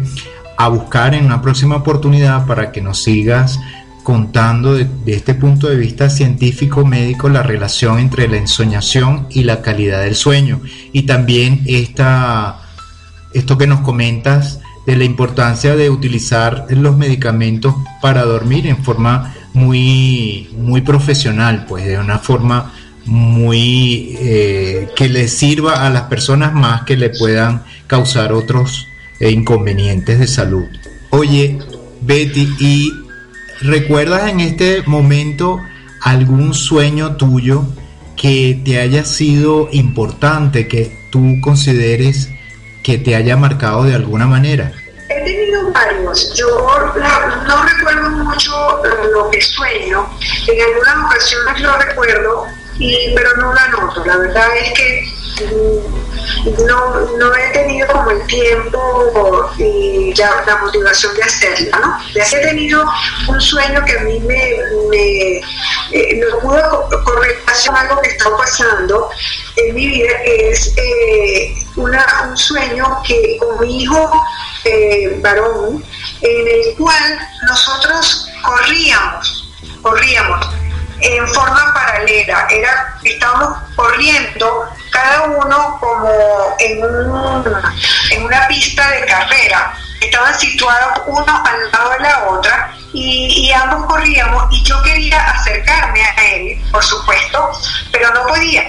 a 0.57 0.67
buscar 0.67 1.15
en 1.15 1.25
una 1.25 1.41
próxima 1.41 1.77
oportunidad 1.77 2.45
para 2.45 2.71
que 2.71 2.81
nos 2.81 3.01
sigas 3.03 3.59
contando 4.03 4.75
de, 4.75 4.87
este 5.07 5.35
punto 5.35 5.67
de 5.67 5.75
vista 5.75 6.09
científico 6.09 6.85
médico 6.85 7.29
la 7.29 7.43
relación 7.43 7.99
entre 7.99 8.27
la 8.27 8.37
ensoñación 8.37 9.27
y 9.29 9.43
la 9.43 9.61
calidad 9.61 10.01
del 10.01 10.15
sueño 10.15 10.61
y 10.91 11.03
también 11.03 11.61
esta, 11.65 12.61
esto 13.33 13.57
que 13.57 13.67
nos 13.67 13.81
comentas 13.81 14.59
de 14.85 14.95
la 14.95 15.03
importancia 15.03 15.75
de 15.75 15.89
utilizar 15.89 16.65
los 16.69 16.97
medicamentos 16.97 17.75
para 18.01 18.23
dormir 18.23 18.65
en 18.67 18.83
forma 18.83 19.35
muy, 19.53 20.49
muy 20.57 20.81
profesional, 20.81 21.65
pues 21.67 21.85
de 21.85 21.99
una 21.99 22.17
forma 22.17 22.73
muy 23.05 24.15
eh, 24.19 24.89
que 24.95 25.09
le 25.09 25.27
sirva 25.27 25.85
a 25.85 25.89
las 25.89 26.03
personas 26.03 26.53
más 26.53 26.83
que 26.83 26.97
le 26.97 27.09
puedan 27.09 27.63
causar 27.87 28.33
otros 28.33 28.87
eh, 29.19 29.29
inconvenientes 29.29 30.19
de 30.19 30.27
salud. 30.27 30.65
Oye, 31.11 31.59
Betty, 32.01 32.49
¿y 32.59 32.91
recuerdas 33.61 34.29
en 34.29 34.39
este 34.39 34.83
momento 34.83 35.59
algún 36.01 36.53
sueño 36.53 37.15
tuyo 37.15 37.63
que 38.15 38.61
te 38.63 38.79
haya 38.79 39.03
sido 39.05 39.69
importante, 39.71 40.67
que 40.67 40.91
tú 41.09 41.37
consideres 41.41 42.29
que 42.83 42.97
te 42.97 43.15
haya 43.15 43.37
marcado 43.37 43.83
de 43.83 43.95
alguna 43.95 44.27
manera? 44.27 44.71
He 45.09 45.23
tenido 45.23 45.71
varios. 45.71 46.33
Yo 46.35 46.47
no, 46.47 47.63
recuerdo 47.63 48.09
mucho 48.09 48.81
lo 49.13 49.29
que 49.29 49.41
sueño. 49.41 50.07
En 50.47 50.61
algunas 50.61 51.05
ocasiones 51.05 51.61
lo 51.61 51.77
recuerdo, 51.77 52.45
y, 52.79 53.13
pero 53.15 53.35
no 53.37 53.53
la 53.53 53.67
noto. 53.69 54.05
La 54.05 54.17
verdad 54.17 54.47
es 54.57 54.73
que 54.73 55.45
mm, 55.45 56.00
no, 56.67 56.99
no 57.17 57.35
he 57.35 57.49
tenido 57.51 57.87
como 57.87 58.11
el 58.11 58.25
tiempo 58.27 59.51
y 59.57 60.13
la 60.15 60.57
motivación 60.61 61.15
de 61.15 61.23
hacerla, 61.23 61.79
¿no? 61.79 61.97
Ya 62.13 62.23
he 62.23 62.41
tenido 62.41 62.85
un 63.27 63.39
sueño 63.39 63.83
que 63.85 63.97
a 63.97 64.01
mí 64.01 64.19
me, 64.19 64.55
me 64.89 65.37
eh, 65.91 66.15
no 66.15 66.39
pudo 66.39 66.89
correlacionar 67.03 67.87
algo 67.87 68.01
que 68.01 68.09
está 68.09 68.35
pasando 68.37 69.09
en 69.57 69.75
mi 69.75 69.87
vida, 69.87 70.21
que 70.23 70.51
es 70.51 70.73
eh, 70.77 71.55
una, 71.75 72.05
un 72.29 72.37
sueño 72.37 73.01
que 73.05 73.37
con 73.37 73.59
mi 73.59 73.83
hijo 73.83 74.23
eh, 74.65 75.19
varón, 75.21 75.83
en 76.21 76.47
el 76.47 76.75
cual 76.77 77.19
nosotros 77.47 78.29
corríamos, 78.43 79.53
corríamos 79.81 80.47
en 81.01 81.27
forma 81.29 81.73
paralela. 81.73 82.47
Era, 82.49 82.95
estábamos 83.03 83.57
corriendo 83.75 84.69
cada 84.91 85.23
uno 85.23 85.77
como 85.79 86.09
en, 86.59 86.83
un, 86.83 87.45
en 88.11 88.23
una 88.23 88.47
pista 88.47 88.89
de 88.91 89.05
carrera. 89.05 89.73
Estaban 89.99 90.37
situados 90.39 91.01
uno 91.05 91.43
al 91.45 91.71
lado 91.71 91.91
de 91.91 91.99
la 91.99 92.27
otra 92.29 92.73
y, 92.93 93.47
y, 93.47 93.53
ambos 93.53 93.85
corríamos 93.85 94.45
y 94.51 94.63
yo 94.63 94.81
quería 94.81 95.19
acercarme 95.31 96.01
a 96.01 96.25
él, 96.33 96.61
por 96.71 96.83
supuesto, 96.83 97.51
pero 97.91 98.11
no 98.13 98.27
podía. 98.27 98.63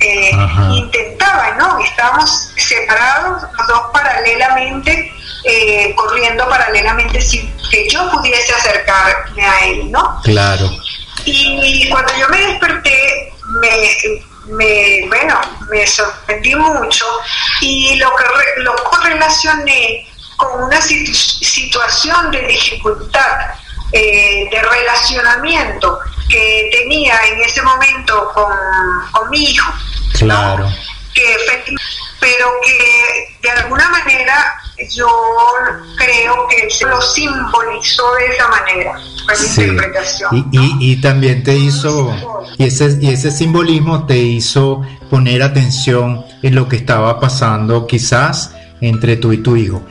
Eh, 0.00 0.32
intentaba, 0.72 1.52
¿no? 1.52 1.78
Estábamos 1.78 2.52
separados, 2.56 3.42
los 3.56 3.68
dos 3.68 3.82
paralelamente, 3.92 5.12
eh, 5.44 5.94
corriendo 5.96 6.46
paralelamente 6.48 7.20
sin 7.22 7.50
que 7.70 7.88
yo 7.88 8.10
pudiese 8.10 8.52
acercarme 8.54 9.46
a 9.46 9.64
él, 9.66 9.90
¿no? 9.90 10.20
Claro. 10.22 10.68
Y 11.24 11.88
cuando 11.88 12.12
yo 12.16 12.28
me 12.28 12.38
desperté, 12.38 13.32
me, 13.60 13.96
me 14.54 15.06
bueno, 15.08 15.40
me 15.70 15.86
sorprendí 15.86 16.54
mucho 16.54 17.04
y 17.60 17.96
lo 17.96 18.14
que 18.16 18.24
lo 18.62 18.74
correlacioné 18.84 20.06
con 20.36 20.64
una 20.64 20.80
situación 20.80 22.30
de 22.30 22.46
dificultad 22.46 23.54
eh, 23.92 24.48
de 24.50 24.60
relacionamiento 24.60 26.00
que 26.28 26.68
tenía 26.72 27.18
en 27.26 27.42
ese 27.42 27.62
momento 27.62 28.32
con, 28.34 28.52
con 29.12 29.30
mi 29.30 29.50
hijo. 29.50 29.72
Claro. 30.18 30.68
Que 31.14 31.36
pero 32.18 32.48
que 32.64 33.36
de 33.40 33.50
alguna 33.50 33.88
manera 33.90 34.60
yo 34.90 35.06
creo 35.96 36.46
que 36.48 36.70
se 36.70 36.86
lo 36.86 37.00
simbolizó 37.00 38.02
de 38.14 38.26
esa 38.26 38.48
manera, 38.48 38.98
interpretación. 39.56 40.48
Y, 40.52 40.92
y, 40.92 41.00
también 41.00 41.42
te 41.42 41.56
hizo, 41.56 42.14
y 42.58 42.64
ese, 42.64 42.98
y 43.00 43.10
ese 43.10 43.30
simbolismo 43.30 44.06
te 44.06 44.18
hizo 44.18 44.82
poner 45.10 45.42
atención 45.42 46.24
en 46.42 46.54
lo 46.54 46.68
que 46.68 46.76
estaba 46.76 47.20
pasando 47.20 47.86
quizás 47.86 48.54
entre 48.80 49.16
tú 49.16 49.32
y 49.32 49.38
tu 49.38 49.56
hijo. 49.56 49.82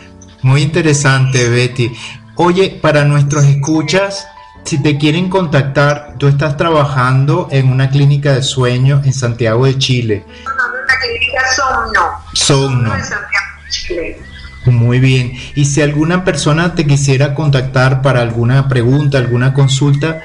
Muy 0.41 0.61
interesante, 0.61 1.49
Betty. 1.49 1.95
Oye, 2.35 2.79
para 2.81 3.05
nuestros 3.05 3.45
escuchas, 3.45 4.27
si 4.63 4.81
te 4.81 4.97
quieren 4.97 5.29
contactar, 5.29 6.15
tú 6.17 6.27
estás 6.27 6.57
trabajando 6.57 7.47
en 7.51 7.69
una 7.69 7.89
clínica 7.89 8.33
de 8.33 8.43
sueño 8.43 9.01
en 9.03 9.13
Santiago 9.13 9.65
de 9.65 9.77
Chile. 9.77 10.25
No, 10.45 10.51
no, 10.51 10.75
la 10.85 10.99
clínica 10.99 11.53
Somno. 11.53 12.23
Somno. 12.33 12.95
En 12.95 13.03
Santiago 13.03 13.45
de 13.63 13.69
Chile. 13.69 14.32
Muy 14.65 14.99
bien. 14.99 15.33
Y 15.55 15.65
si 15.65 15.81
alguna 15.81 16.23
persona 16.23 16.75
te 16.75 16.87
quisiera 16.87 17.35
contactar 17.35 18.01
para 18.01 18.21
alguna 18.21 18.67
pregunta, 18.69 19.17
alguna 19.17 19.53
consulta, 19.53 20.21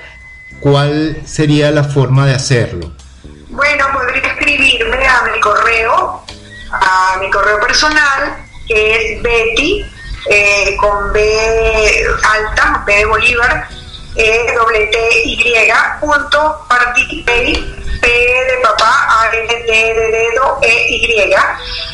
¿cuál 0.61 1.17
sería 1.25 1.71
la 1.71 1.85
forma 1.85 2.27
de 2.27 2.35
hacerlo? 2.35 2.93
Bueno, 3.49 3.87
podría 3.93 4.33
escribirme 4.33 5.07
a 5.07 5.23
mi 5.33 5.41
correo, 5.41 6.25
a 6.71 7.19
mi 7.21 7.31
correo 7.31 7.59
personal, 7.61 8.37
que 8.67 9.15
es 9.15 9.23
Betty, 9.23 9.85
eh, 10.31 10.77
con 10.79 11.13
B 11.13 11.21
alta, 12.23 12.85
B 12.87 12.95
de 12.95 13.05
Bolívar, 13.07 13.69
punto, 16.01 16.67
P 18.01 18.09
de 18.09 18.63
papá, 18.63 19.23
A, 19.23 19.31
de 19.31 19.65
dedo, 19.71 20.59
E, 20.63 20.87
Y, 20.91 21.35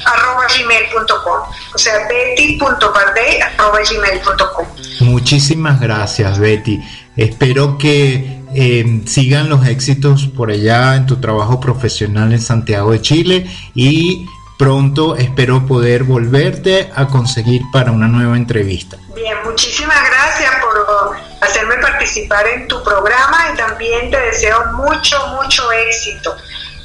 arroba 0.05 0.47
gmail.com. 0.47 1.41
O 1.75 1.79
sea, 1.79 2.07
betty.parday 2.09 3.41
arroba 3.41 3.79
gmail.com. 3.81 4.66
Muchísimas 5.01 5.81
gracias, 5.81 6.39
Betty. 6.39 6.83
Espero 7.16 7.79
que 7.79 8.43
eh, 8.55 9.03
sigan 9.07 9.49
los 9.49 9.66
éxitos 9.66 10.29
por 10.29 10.51
allá 10.51 10.97
en 10.97 11.07
tu 11.07 11.20
trabajo 11.20 11.61
profesional 11.61 12.33
en 12.33 12.41
Santiago 12.41 12.93
de 12.93 13.01
Chile 13.01 13.51
y 13.75 14.27
pronto 14.59 15.16
espero 15.16 15.66
poder 15.66 16.05
volverte 16.05 16.91
a 16.95 17.07
conseguir 17.07 17.62
para 17.72 17.93
una 17.93 18.09
nueva 18.09 18.37
entrevista. 18.37 18.97
Bien, 19.14 19.37
muchísimas 19.45 19.99
gracias 20.09 20.51
por 20.61 21.24
hacerme 21.45 21.76
participar 21.78 22.47
en 22.49 22.68
tu 22.68 22.82
programa 22.82 23.51
y 23.53 23.57
también 23.57 24.11
te 24.11 24.18
deseo 24.18 24.72
mucho, 24.72 25.16
mucho 25.28 25.70
éxito 25.72 26.36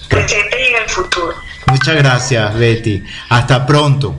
presente 0.10 0.62
y 0.62 0.74
en 0.74 0.84
el 0.84 0.90
futuro. 0.90 1.36
Muchas 1.68 1.96
gracias, 1.96 2.58
Betty. 2.58 3.04
Hasta 3.30 3.66
pronto. 3.66 4.16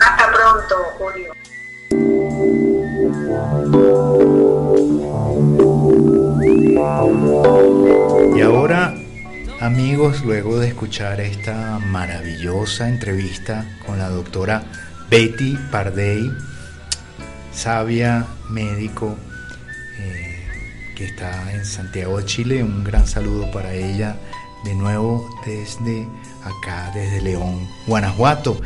Hasta 0.00 0.32
pronto, 0.32 0.76
Julio. 0.98 1.34
Y 8.34 8.40
ahora, 8.40 8.94
amigos, 9.60 10.22
luego 10.24 10.58
de 10.58 10.68
escuchar 10.68 11.20
esta 11.20 11.78
maravillosa 11.78 12.88
entrevista 12.88 13.66
con 13.84 13.98
la 13.98 14.08
doctora 14.08 14.62
Betty 15.10 15.58
Pardey, 15.70 16.30
sabia 17.52 18.26
médico 18.48 19.16
eh, 19.98 20.36
que 20.96 21.06
está 21.06 21.52
en 21.52 21.64
Santiago 21.64 22.18
de 22.18 22.24
Chile. 22.24 22.62
Un 22.62 22.84
gran 22.84 23.04
saludo 23.06 23.50
para 23.50 23.74
ella 23.74 24.16
de 24.64 24.74
nuevo 24.74 25.28
desde 25.46 26.06
acá, 26.44 26.90
desde 26.94 27.20
León, 27.20 27.68
Guanajuato, 27.86 28.62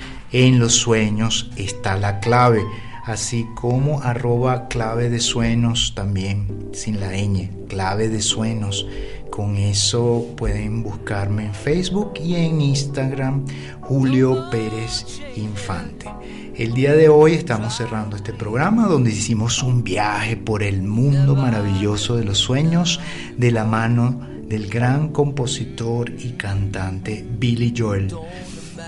en 0.45 0.59
los 0.59 0.75
sueños 0.75 1.51
está 1.57 1.97
la 1.97 2.21
clave, 2.21 2.63
así 3.07 3.47
como 3.55 4.03
arroba 4.03 4.69
clave 4.69 5.09
de 5.09 5.19
sueños 5.19 5.95
también, 5.97 6.69
sin 6.75 7.01
la 7.01 7.13
ñ, 7.13 7.49
clave 7.69 8.11
de 8.11 8.21
sueños. 8.21 8.87
Con 9.31 9.57
eso 9.57 10.27
pueden 10.37 10.83
buscarme 10.83 11.47
en 11.47 11.55
Facebook 11.55 12.21
y 12.23 12.35
en 12.35 12.61
Instagram, 12.61 13.47
Julio 13.81 14.51
Pérez 14.51 15.07
Infante. 15.37 16.11
El 16.55 16.75
día 16.75 16.93
de 16.93 17.09
hoy 17.09 17.33
estamos 17.33 17.75
cerrando 17.75 18.17
este 18.17 18.35
programa 18.35 18.89
donde 18.89 19.13
hicimos 19.13 19.63
un 19.63 19.85
viaje 19.85 20.37
por 20.37 20.63
el 20.63 20.83
mundo 20.83 21.35
maravilloso 21.35 22.15
de 22.15 22.25
los 22.25 22.37
sueños 22.37 23.01
de 23.39 23.53
la 23.53 23.65
mano 23.65 24.21
del 24.47 24.69
gran 24.69 25.09
compositor 25.13 26.11
y 26.11 26.33
cantante 26.33 27.25
Billy 27.39 27.73
Joel 27.75 28.13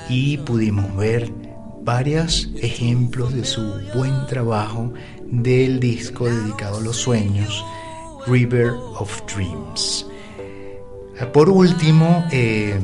y 0.09 0.39
pudimos 0.39 0.95
ver 0.97 1.33
varios 1.83 2.51
ejemplos 2.57 3.35
de 3.35 3.45
su 3.45 3.63
buen 3.95 4.27
trabajo 4.27 4.93
del 5.25 5.81
disco 5.81 6.27
dedicado 6.27 6.79
a 6.79 6.81
los 6.81 6.97
sueños, 6.97 7.65
River 8.27 8.73
of 8.99 9.23
Dreams. 9.33 10.07
Por 11.33 11.49
último, 11.49 12.25
eh, 12.31 12.79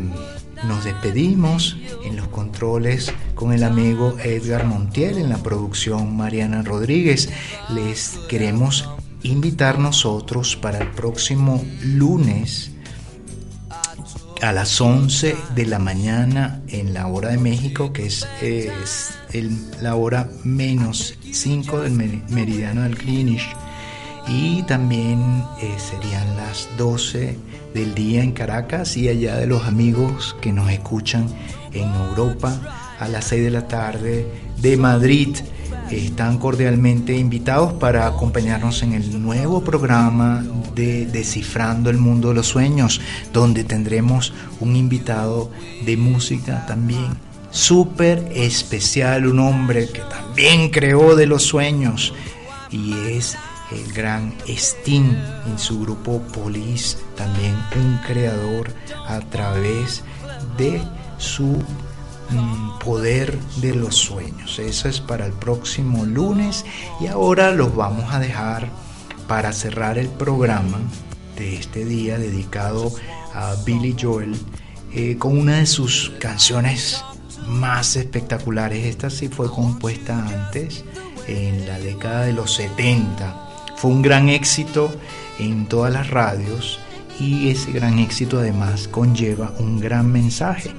nos 0.67 0.85
despedimos 0.85 1.77
en 2.05 2.17
los 2.17 2.29
controles 2.29 3.13
con 3.35 3.53
el 3.53 3.63
amigo 3.63 4.17
Edgar 4.23 4.65
Montiel, 4.65 5.19
en 5.19 5.29
la 5.29 5.39
producción 5.39 6.17
Mariana 6.17 6.63
Rodríguez. 6.63 7.29
Les 7.71 8.19
queremos 8.29 8.89
invitar 9.23 9.79
nosotros 9.79 10.57
para 10.57 10.79
el 10.79 10.89
próximo 10.89 11.65
lunes 11.83 12.74
a 14.45 14.53
las 14.53 14.79
11 14.79 15.37
de 15.55 15.67
la 15.67 15.79
mañana 15.79 16.61
en 16.69 16.93
la 16.93 17.07
hora 17.07 17.31
de 17.31 17.39
México, 17.39 17.95
que 17.95 18.05
es, 18.07 18.27
la 19.81 19.95
hora 19.95 20.29
menos 20.45 21.19
5 21.31 21.81
del 21.81 21.93
meridiano 22.29 22.83
del 22.83 22.95
Greenwich. 22.95 23.49
Y 24.29 24.63
también 24.65 25.43
eh, 25.63 25.75
serían 25.79 26.37
las 26.37 26.69
12 26.77 27.39
del 27.73 27.95
día 27.95 28.23
en 28.23 28.33
Caracas 28.33 28.99
y 28.99 29.09
allá 29.09 29.37
de 29.37 29.47
los 29.47 29.65
amigos 29.65 30.37
que 30.43 30.53
nos 30.53 30.71
escuchan 30.71 31.27
en 31.73 31.95
Europa 31.95 32.95
a 32.99 33.09
las 33.09 33.25
6 33.27 33.45
de 33.45 33.51
la 33.51 33.67
tarde 33.67 34.27
de 34.59 34.77
Madrid 34.77 35.37
están 35.91 36.39
cordialmente 36.39 37.17
invitados 37.17 37.73
para 37.75 38.07
acompañarnos 38.07 38.83
en 38.83 38.95
el 38.95 39.23
nuevo 39.23 39.63
programa 39.63 40.45
de 40.75 41.07
Descifrando 41.07 41.91
el 41.91 41.99
Mundo 41.99 42.29
de 42.29 42.35
los 42.35 42.47
Sueños, 42.47 43.01
donde 43.33 43.65
tendremos 43.65 44.33
un 44.61 44.77
invitado 44.77 45.51
de 45.85 45.97
música 45.97 46.65
también 46.67 47.17
súper 47.51 48.33
especial, 48.35 49.27
un 49.27 49.39
hombre 49.39 49.89
que 49.89 50.01
también 50.01 50.71
creó 50.71 51.15
de 51.15 51.27
los 51.27 51.45
sueños 51.45 52.13
y 52.71 52.93
es 52.93 53.37
el 53.71 53.93
gran 53.93 54.35
Sting 54.49 55.15
en 55.47 55.59
su 55.59 55.81
grupo 55.81 56.21
Police, 56.33 56.99
también 57.17 57.55
un 57.77 57.99
creador 58.07 58.73
a 59.07 59.21
través 59.21 60.03
de 60.59 60.83
su 61.19 61.63
poder 62.85 63.39
de 63.57 63.75
los 63.75 63.97
sueños. 63.97 64.59
Eso 64.59 64.89
es 64.89 65.01
para 65.01 65.27
el 65.27 65.33
próximo 65.33 66.05
lunes 66.05 66.65
y 67.01 67.07
ahora 67.07 67.51
los 67.53 67.75
vamos 67.75 68.13
a 68.13 68.21
dejar 68.21 68.69
para 69.27 69.53
cerrar 69.53 69.99
el 69.99 70.09
programa 70.09 70.79
de 71.37 71.57
este 71.57 71.85
día 71.85 72.19
dedicado 72.19 72.93
a 73.35 73.55
Billy 73.65 73.97
Joel 73.99 74.37
eh, 74.93 75.17
con 75.19 75.39
una 75.39 75.57
de 75.57 75.67
sus 75.67 76.13
canciones 76.21 77.03
más 77.49 77.97
espectaculares. 77.97 78.85
Esta 78.85 79.11
sí 79.11 79.29
fue 79.29 79.51
compuesta 79.51 80.19
antes, 80.19 80.85
en 81.27 81.67
la 81.67 81.79
década 81.79 82.23
de 82.23 82.33
los 82.33 82.55
70. 82.55 83.75
Fue 83.77 83.91
un 83.91 84.03
gran 84.03 84.29
éxito 84.29 84.95
en 85.39 85.67
todas 85.67 85.93
las 85.93 86.11
radios 86.11 86.79
y 87.19 87.49
ese 87.49 87.73
gran 87.73 87.99
éxito 87.99 88.39
además 88.39 88.89
conlleva 88.89 89.53
un 89.59 89.81
gran 89.81 90.11
mensaje 90.11 90.71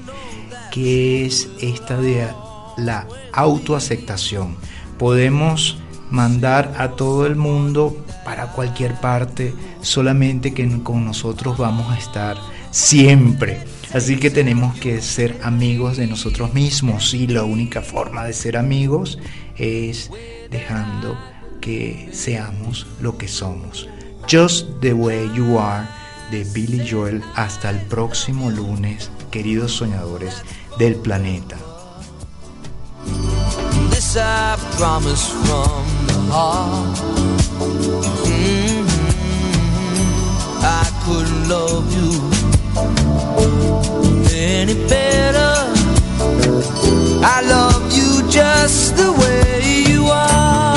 que 0.75 1.25
es 1.25 1.47
esta 1.61 1.95
de 2.01 2.27
la 2.75 3.07
autoaceptación. 3.31 4.57
Podemos 4.99 5.77
mandar 6.11 6.73
a 6.77 6.91
todo 6.97 7.25
el 7.25 7.37
mundo 7.37 7.95
para 8.25 8.47
cualquier 8.47 8.93
parte, 8.95 9.53
solamente 9.79 10.53
que 10.53 10.67
con 10.83 11.05
nosotros 11.05 11.57
vamos 11.57 11.89
a 11.93 11.97
estar 11.97 12.35
siempre. 12.71 13.63
Así 13.93 14.17
que 14.17 14.29
tenemos 14.29 14.77
que 14.77 15.01
ser 15.01 15.39
amigos 15.43 15.95
de 15.95 16.07
nosotros 16.07 16.53
mismos 16.53 17.13
y 17.13 17.27
la 17.27 17.45
única 17.45 17.81
forma 17.81 18.25
de 18.25 18.33
ser 18.33 18.57
amigos 18.57 19.17
es 19.55 20.11
dejando 20.51 21.17
que 21.61 22.09
seamos 22.11 22.85
lo 22.99 23.17
que 23.17 23.29
somos. 23.29 23.87
Just 24.29 24.67
the 24.81 24.93
way 24.93 25.31
you 25.33 25.57
are 25.57 25.87
de 26.31 26.43
Billy 26.53 26.85
Joel. 26.85 27.21
Hasta 27.35 27.69
el 27.69 27.79
próximo 27.83 28.49
lunes, 28.49 29.09
queridos 29.31 29.71
soñadores 29.71 30.43
del 30.77 30.95
planeta. 30.95 31.57
This 33.89 34.17
I 34.17 34.57
promise 34.77 35.29
from 35.29 35.85
the 36.07 36.13
heart. 36.31 36.97
Mm-hmm. 38.25 39.05
I 40.61 40.85
couldn't 41.05 41.49
love 41.49 41.87
you 41.95 42.11
any 44.35 44.75
better. 44.87 45.53
I 47.23 47.41
love 47.41 47.91
you 47.95 48.29
just 48.29 48.95
the 48.97 49.11
way 49.13 49.83
you 49.87 50.05
are. 50.07 50.74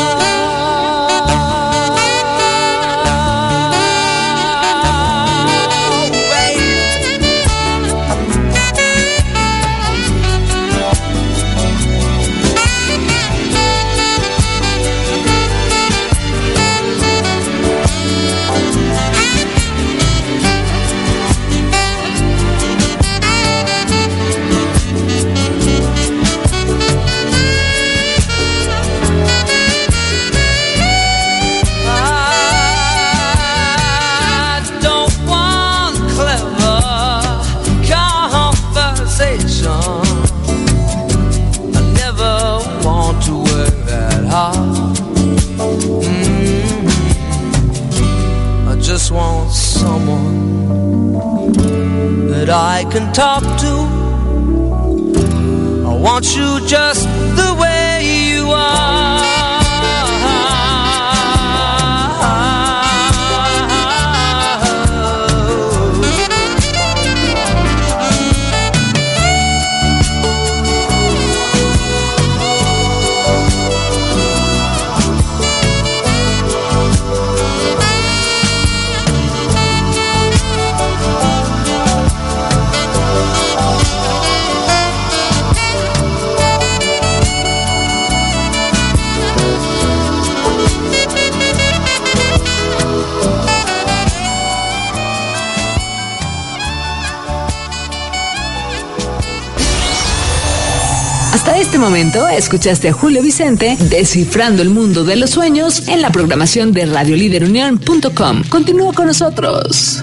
Este 101.69 101.79
momento 101.79 102.27
escuchaste 102.27 102.89
a 102.89 102.95
Julio 102.95 103.23
Vicente 103.23 103.77
descifrando 103.91 104.63
el 104.63 104.71
mundo 104.71 105.05
de 105.05 105.17
los 105.17 105.29
sueños 105.29 105.87
en 105.89 106.01
la 106.01 106.09
programación 106.09 106.73
de 106.73 106.87
radioliderunión.com. 106.87 108.45
Continúa 108.49 108.95
con 108.95 109.09
nosotros. 109.09 110.03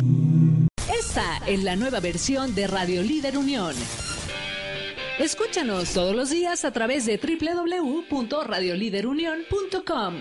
Esta 0.95 1.37
es 1.47 1.63
la 1.63 1.75
nueva 1.75 1.99
versión 2.01 2.53
de 2.53 2.67
Radio 2.67 3.01
Líder 3.01 3.39
Unión. 3.39 3.73
Escúchanos 5.17 5.89
todos 5.89 6.15
los 6.15 6.29
días 6.29 6.65
a 6.65 6.71
través 6.71 7.07
de 7.07 7.17
www.radioliderunión.com 7.17 10.13